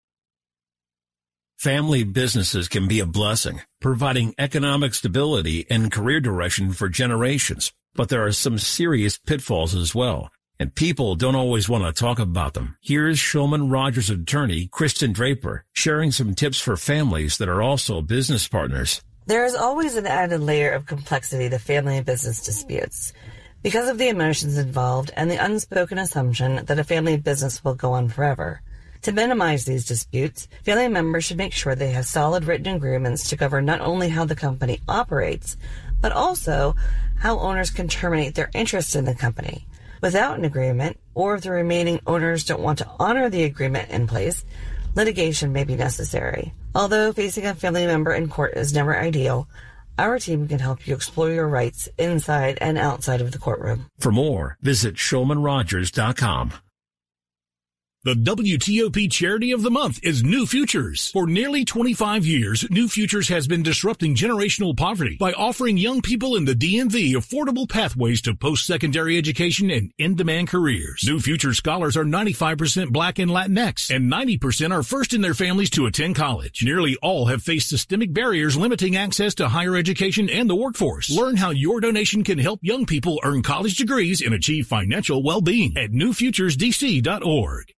Family 1.57 2.03
businesses 2.03 2.67
can 2.67 2.87
be 2.87 2.99
a 2.99 3.07
blessing, 3.07 3.61
providing 3.81 4.35
economic 4.37 4.93
stability 4.93 5.65
and 5.71 5.91
career 5.91 6.19
direction 6.19 6.71
for 6.71 6.87
generations. 6.87 7.73
But 7.95 8.09
there 8.09 8.23
are 8.23 8.31
some 8.31 8.59
serious 8.59 9.17
pitfalls 9.17 9.73
as 9.73 9.95
well, 9.95 10.29
and 10.59 10.75
people 10.75 11.15
don't 11.15 11.35
always 11.35 11.67
want 11.67 11.83
to 11.83 11.99
talk 11.99 12.19
about 12.19 12.53
them. 12.53 12.77
Here's 12.79 13.17
Shulman 13.17 13.71
Rogers 13.71 14.11
attorney 14.11 14.69
Kristen 14.71 15.11
Draper 15.11 15.65
sharing 15.73 16.11
some 16.11 16.35
tips 16.35 16.59
for 16.59 16.77
families 16.77 17.39
that 17.39 17.49
are 17.49 17.63
also 17.63 18.03
business 18.03 18.47
partners. 18.47 19.01
There 19.27 19.43
is 19.43 19.55
always 19.55 19.95
an 19.95 20.07
added 20.07 20.39
layer 20.39 20.71
of 20.71 20.85
complexity 20.85 21.49
to 21.49 21.59
family 21.59 21.97
and 21.97 22.05
business 22.05 22.41
disputes 22.41 23.11
because 23.61 23.89
of 23.89 23.97
the 23.97 24.07
emotions 24.07 24.57
involved 24.57 25.11
and 25.17 25.29
the 25.29 25.35
unspoken 25.35 25.97
assumption 25.97 26.63
that 26.63 26.79
a 26.79 26.85
family 26.85 27.17
business 27.17 27.61
will 27.61 27.75
go 27.75 27.91
on 27.91 28.07
forever. 28.07 28.61
To 29.01 29.11
minimize 29.11 29.65
these 29.65 29.85
disputes, 29.85 30.47
family 30.63 30.87
members 30.87 31.25
should 31.25 31.35
make 31.35 31.51
sure 31.51 31.75
they 31.75 31.91
have 31.91 32.05
solid 32.05 32.45
written 32.45 32.73
agreements 32.73 33.29
to 33.29 33.35
cover 33.35 33.61
not 33.61 33.81
only 33.81 34.07
how 34.07 34.23
the 34.23 34.33
company 34.33 34.79
operates, 34.87 35.57
but 35.99 36.13
also 36.13 36.77
how 37.17 37.37
owners 37.37 37.69
can 37.69 37.89
terminate 37.89 38.35
their 38.35 38.49
interest 38.53 38.95
in 38.95 39.03
the 39.03 39.13
company. 39.13 39.67
Without 40.01 40.39
an 40.39 40.45
agreement, 40.45 40.97
or 41.15 41.35
if 41.35 41.41
the 41.41 41.51
remaining 41.51 41.99
owners 42.07 42.45
don't 42.45 42.61
want 42.61 42.77
to 42.77 42.89
honor 42.97 43.29
the 43.29 43.43
agreement 43.43 43.89
in 43.89 44.07
place, 44.07 44.45
litigation 44.95 45.53
may 45.53 45.63
be 45.63 45.75
necessary. 45.75 46.53
Although 46.75 47.13
facing 47.13 47.45
a 47.45 47.55
family 47.55 47.85
member 47.85 48.13
in 48.13 48.29
court 48.29 48.53
is 48.55 48.73
never 48.73 48.97
ideal, 48.97 49.47
our 49.97 50.19
team 50.19 50.47
can 50.47 50.59
help 50.59 50.87
you 50.87 50.93
explore 50.95 51.31
your 51.31 51.47
rights 51.47 51.89
inside 51.97 52.57
and 52.61 52.77
outside 52.77 53.21
of 53.21 53.31
the 53.31 53.39
courtroom. 53.39 53.85
For 53.97 54.11
more, 54.11 54.57
visit 54.61 54.95
ShulmanRogers.com. 54.95 56.53
The 58.07 58.13
WTOP 58.13 59.11
charity 59.11 59.51
of 59.51 59.63
the 59.63 59.69
month 59.69 59.99
is 60.01 60.23
New 60.23 60.45
Futures. 60.45 61.11
For 61.11 61.27
nearly 61.27 61.65
25 61.65 62.25
years, 62.25 62.65
New 62.71 62.87
Futures 62.87 63.27
has 63.27 63.49
been 63.49 63.63
disrupting 63.63 64.15
generational 64.15 64.77
poverty 64.77 65.17
by 65.19 65.33
offering 65.33 65.75
young 65.75 66.01
people 66.01 66.37
in 66.37 66.45
the 66.45 66.53
DMV 66.53 67.15
affordable 67.15 67.67
pathways 67.67 68.21
to 68.21 68.33
post-secondary 68.33 69.17
education 69.17 69.69
and 69.69 69.91
in-demand 69.97 70.47
careers. 70.47 71.03
New 71.05 71.19
Futures 71.19 71.57
scholars 71.57 71.97
are 71.97 72.05
95% 72.05 72.93
black 72.93 73.19
and 73.19 73.29
Latinx, 73.29 73.93
and 73.93 74.09
90% 74.09 74.71
are 74.71 74.83
first 74.83 75.13
in 75.13 75.19
their 75.19 75.33
families 75.33 75.71
to 75.71 75.85
attend 75.85 76.15
college. 76.15 76.63
Nearly 76.63 76.95
all 77.01 77.25
have 77.25 77.43
faced 77.43 77.67
systemic 77.67 78.13
barriers 78.13 78.55
limiting 78.55 78.95
access 78.95 79.35
to 79.35 79.49
higher 79.49 79.75
education 79.75 80.29
and 80.29 80.49
the 80.49 80.55
workforce. 80.55 81.09
Learn 81.09 81.35
how 81.35 81.49
your 81.49 81.81
donation 81.81 82.23
can 82.23 82.39
help 82.39 82.61
young 82.63 82.85
people 82.85 83.19
earn 83.25 83.43
college 83.43 83.75
degrees 83.75 84.21
and 84.21 84.33
achieve 84.33 84.65
financial 84.65 85.21
well-being 85.21 85.75
at 85.75 85.91
newfuturesdc.org. 85.91 87.73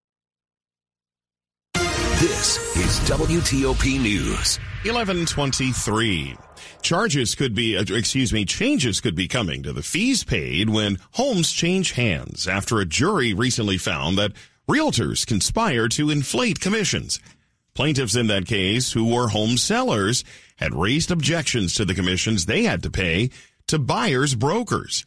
This 2.19 2.57
is 2.75 2.99
WTOP 3.09 3.97
News. 3.97 4.59
1123. 4.83 6.35
Charges 6.81 7.33
could 7.33 7.55
be, 7.55 7.77
uh, 7.77 7.85
excuse 7.87 8.33
me, 8.33 8.43
changes 8.43 8.99
could 8.99 9.15
be 9.15 9.29
coming 9.29 9.63
to 9.63 9.71
the 9.71 9.81
fees 9.81 10.25
paid 10.25 10.69
when 10.69 10.99
homes 11.11 11.53
change 11.53 11.93
hands 11.93 12.45
after 12.45 12.81
a 12.81 12.85
jury 12.85 13.33
recently 13.33 13.77
found 13.77 14.17
that 14.17 14.33
realtors 14.69 15.25
conspire 15.25 15.87
to 15.87 16.09
inflate 16.09 16.59
commissions. 16.59 17.21
Plaintiffs 17.73 18.17
in 18.17 18.27
that 18.27 18.47
case, 18.47 18.91
who 18.91 19.05
were 19.05 19.29
home 19.29 19.55
sellers, 19.55 20.25
had 20.57 20.75
raised 20.75 21.11
objections 21.11 21.73
to 21.75 21.85
the 21.85 21.95
commissions 21.95 22.47
they 22.47 22.63
had 22.63 22.83
to 22.83 22.91
pay 22.91 23.29
to 23.67 23.79
buyers' 23.79 24.35
brokers. 24.35 25.05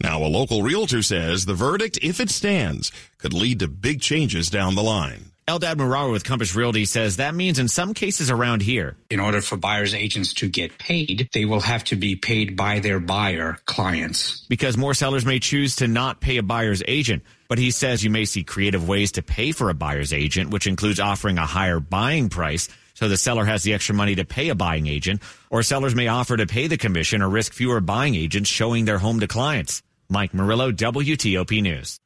Now, 0.00 0.22
a 0.22 0.30
local 0.30 0.62
realtor 0.62 1.02
says 1.02 1.44
the 1.44 1.54
verdict, 1.54 1.98
if 2.02 2.20
it 2.20 2.30
stands, 2.30 2.92
could 3.18 3.32
lead 3.32 3.58
to 3.58 3.66
big 3.66 4.00
changes 4.00 4.48
down 4.48 4.76
the 4.76 4.84
line. 4.84 5.31
Eldad 5.48 5.74
Murawa 5.74 6.12
with 6.12 6.22
Compass 6.22 6.54
Realty 6.54 6.84
says 6.84 7.16
that 7.16 7.34
means 7.34 7.58
in 7.58 7.66
some 7.66 7.94
cases 7.94 8.30
around 8.30 8.62
here. 8.62 8.96
In 9.10 9.18
order 9.18 9.40
for 9.40 9.56
buyer's 9.56 9.92
agents 9.92 10.32
to 10.34 10.48
get 10.48 10.78
paid, 10.78 11.28
they 11.32 11.44
will 11.44 11.60
have 11.60 11.82
to 11.84 11.96
be 11.96 12.14
paid 12.14 12.56
by 12.56 12.78
their 12.78 13.00
buyer 13.00 13.58
clients. 13.64 14.46
Because 14.48 14.76
more 14.76 14.94
sellers 14.94 15.26
may 15.26 15.40
choose 15.40 15.76
to 15.76 15.88
not 15.88 16.20
pay 16.20 16.36
a 16.36 16.42
buyer's 16.44 16.82
agent. 16.86 17.24
But 17.48 17.58
he 17.58 17.72
says 17.72 18.04
you 18.04 18.10
may 18.10 18.24
see 18.24 18.44
creative 18.44 18.88
ways 18.88 19.12
to 19.12 19.22
pay 19.22 19.50
for 19.50 19.68
a 19.68 19.74
buyer's 19.74 20.12
agent, 20.12 20.50
which 20.50 20.68
includes 20.68 21.00
offering 21.00 21.38
a 21.38 21.46
higher 21.46 21.80
buying 21.80 22.28
price 22.28 22.68
so 22.94 23.08
the 23.08 23.16
seller 23.16 23.44
has 23.44 23.62
the 23.62 23.74
extra 23.74 23.94
money 23.94 24.14
to 24.14 24.24
pay 24.24 24.48
a 24.50 24.54
buying 24.54 24.86
agent, 24.86 25.22
or 25.50 25.62
sellers 25.62 25.94
may 25.94 26.08
offer 26.08 26.36
to 26.36 26.46
pay 26.46 26.68
the 26.68 26.76
commission 26.76 27.20
or 27.20 27.28
risk 27.28 27.52
fewer 27.52 27.80
buying 27.80 28.14
agents 28.14 28.48
showing 28.48 28.84
their 28.84 28.98
home 28.98 29.18
to 29.18 29.26
clients. 29.26 29.82
Mike 30.08 30.34
Murillo, 30.34 30.70
WTOP 30.70 31.62
News. 31.62 31.98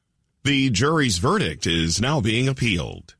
The 0.43 0.69
jury's 0.69 1.17
verdict 1.17 1.67
is 1.67 1.99
now 1.99 2.21
being 2.21 2.47
appealed. 2.47 3.15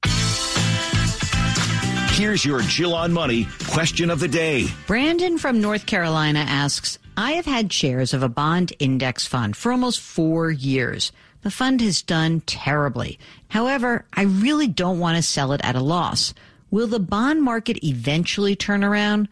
Here's 2.12 2.44
your 2.46 2.62
Jill 2.62 2.96
on 2.96 3.12
Money 3.14 3.48
question 3.70 4.10
of 4.10 4.20
the 4.20 4.28
day. 4.28 4.68
Brandon 4.88 5.38
from 5.38 5.62
North 5.62 5.86
Carolina 5.86 6.40
asks 6.40 6.98
I 7.16 7.34
have 7.34 7.46
had 7.46 7.74
shares 7.74 8.14
of 8.14 8.24
a 8.24 8.30
bond 8.30 8.74
index 8.80 9.28
fund 9.28 9.56
for 9.56 9.72
almost 9.72 10.00
four 10.00 10.50
years. 10.50 11.12
The 11.42 11.52
fund 11.52 11.82
has 11.82 12.02
done 12.02 12.42
terribly. 12.42 13.20
However, 13.50 14.06
I 14.14 14.24
really 14.24 14.68
don't 14.68 15.00
want 15.00 15.18
to 15.18 15.24
sell 15.24 15.52
it 15.54 15.62
at 15.64 15.76
a 15.76 15.82
loss. 15.82 16.34
Will 16.72 16.88
the 16.88 17.00
bond 17.00 17.44
market 17.44 17.84
eventually 17.84 18.56
turn 18.56 18.84
around? 18.84 19.30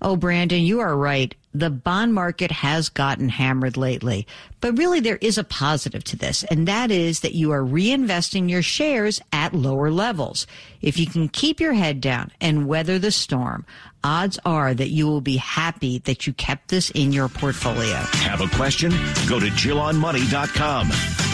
Oh, 0.00 0.16
Brandon, 0.16 0.62
you 0.62 0.80
are 0.80 0.96
right. 0.96 1.34
The 1.54 1.70
bond 1.70 2.14
market 2.14 2.50
has 2.50 2.88
gotten 2.88 3.28
hammered 3.30 3.76
lately. 3.76 4.26
But 4.60 4.76
really, 4.76 5.00
there 5.00 5.18
is 5.20 5.38
a 5.38 5.44
positive 5.44 6.04
to 6.04 6.16
this, 6.16 6.44
and 6.44 6.68
that 6.68 6.90
is 6.90 7.20
that 7.20 7.34
you 7.34 7.52
are 7.52 7.62
reinvesting 7.62 8.50
your 8.50 8.62
shares 8.62 9.20
at 9.32 9.54
lower 9.54 9.90
levels. 9.90 10.46
If 10.82 10.98
you 10.98 11.06
can 11.06 11.28
keep 11.28 11.60
your 11.60 11.72
head 11.72 12.00
down 12.00 12.32
and 12.40 12.66
weather 12.66 12.98
the 12.98 13.12
storm, 13.12 13.64
odds 14.04 14.38
are 14.44 14.74
that 14.74 14.90
you 14.90 15.06
will 15.06 15.20
be 15.20 15.36
happy 15.36 15.98
that 16.00 16.26
you 16.26 16.32
kept 16.32 16.68
this 16.68 16.90
in 16.90 17.12
your 17.12 17.28
portfolio. 17.28 17.96
Have 17.96 18.40
a 18.40 18.48
question? 18.48 18.90
Go 19.26 19.40
to 19.40 19.46
JillOnMoney.com. 19.46 21.27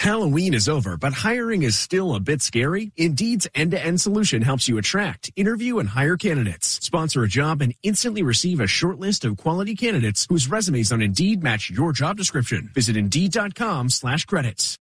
Halloween 0.00 0.54
is 0.54 0.66
over, 0.66 0.96
but 0.96 1.12
hiring 1.12 1.62
is 1.62 1.78
still 1.78 2.14
a 2.14 2.20
bit 2.20 2.40
scary. 2.40 2.90
Indeed's 2.96 3.46
end-to-end 3.54 4.00
solution 4.00 4.40
helps 4.40 4.66
you 4.66 4.78
attract, 4.78 5.30
interview, 5.36 5.78
and 5.78 5.90
hire 5.90 6.16
candidates. 6.16 6.80
Sponsor 6.82 7.22
a 7.22 7.28
job 7.28 7.60
and 7.60 7.74
instantly 7.82 8.22
receive 8.22 8.60
a 8.60 8.66
short 8.66 8.98
list 8.98 9.26
of 9.26 9.36
quality 9.36 9.76
candidates 9.76 10.26
whose 10.26 10.48
resumes 10.48 10.90
on 10.90 11.02
Indeed 11.02 11.42
match 11.44 11.70
your 11.70 11.92
job 11.92 12.16
description. 12.16 12.70
Visit 12.72 12.96
Indeed.com 12.96 13.90
slash 13.90 14.24
credits. 14.24 14.78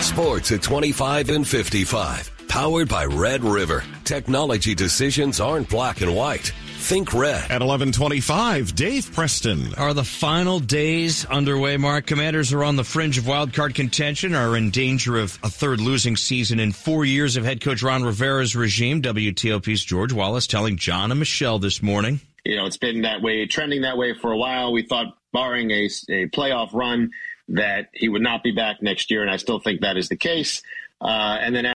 Sports 0.00 0.52
at 0.52 0.62
25 0.62 1.30
and 1.30 1.48
55. 1.48 2.30
Powered 2.46 2.88
by 2.88 3.04
Red 3.06 3.42
River. 3.42 3.82
Technology 4.04 4.76
decisions 4.76 5.40
aren't 5.40 5.68
black 5.68 6.02
and 6.02 6.14
white. 6.14 6.52
Think 6.78 7.12
red. 7.12 7.42
At 7.50 7.62
1125, 7.62 8.74
Dave 8.74 9.12
Preston. 9.12 9.74
Are 9.74 9.92
the 9.92 10.04
final 10.04 10.60
days 10.60 11.24
underway, 11.24 11.76
Mark? 11.76 12.06
Commanders 12.06 12.52
are 12.52 12.62
on 12.62 12.76
the 12.76 12.84
fringe 12.84 13.18
of 13.18 13.24
wildcard 13.24 13.74
contention, 13.74 14.34
are 14.34 14.56
in 14.56 14.70
danger 14.70 15.16
of 15.16 15.36
a 15.42 15.48
third 15.48 15.80
losing 15.80 16.16
season 16.16 16.60
in 16.60 16.70
four 16.70 17.04
years 17.04 17.36
of 17.36 17.44
head 17.44 17.60
coach 17.60 17.82
Ron 17.82 18.04
Rivera's 18.04 18.54
regime. 18.54 19.02
WTOP's 19.02 19.84
George 19.84 20.12
Wallace 20.12 20.46
telling 20.46 20.76
John 20.76 21.10
and 21.10 21.18
Michelle 21.18 21.58
this 21.58 21.82
morning. 21.82 22.20
You 22.44 22.56
know, 22.56 22.66
it's 22.66 22.76
been 22.76 23.02
that 23.02 23.22
way, 23.22 23.46
trending 23.46 23.82
that 23.82 23.96
way 23.96 24.14
for 24.14 24.30
a 24.30 24.36
while. 24.36 24.72
We 24.72 24.82
thought, 24.82 25.16
barring 25.32 25.70
a, 25.70 25.86
a 26.08 26.26
playoff 26.28 26.72
run, 26.72 27.10
that 27.48 27.88
he 27.94 28.08
would 28.08 28.22
not 28.22 28.42
be 28.42 28.52
back 28.52 28.82
next 28.82 29.10
year, 29.10 29.22
and 29.22 29.30
I 29.30 29.38
still 29.38 29.58
think 29.58 29.80
that 29.80 29.96
is 29.96 30.08
the 30.08 30.16
case. 30.16 30.62
Uh, 31.00 31.38
and 31.40 31.54
then 31.54 31.64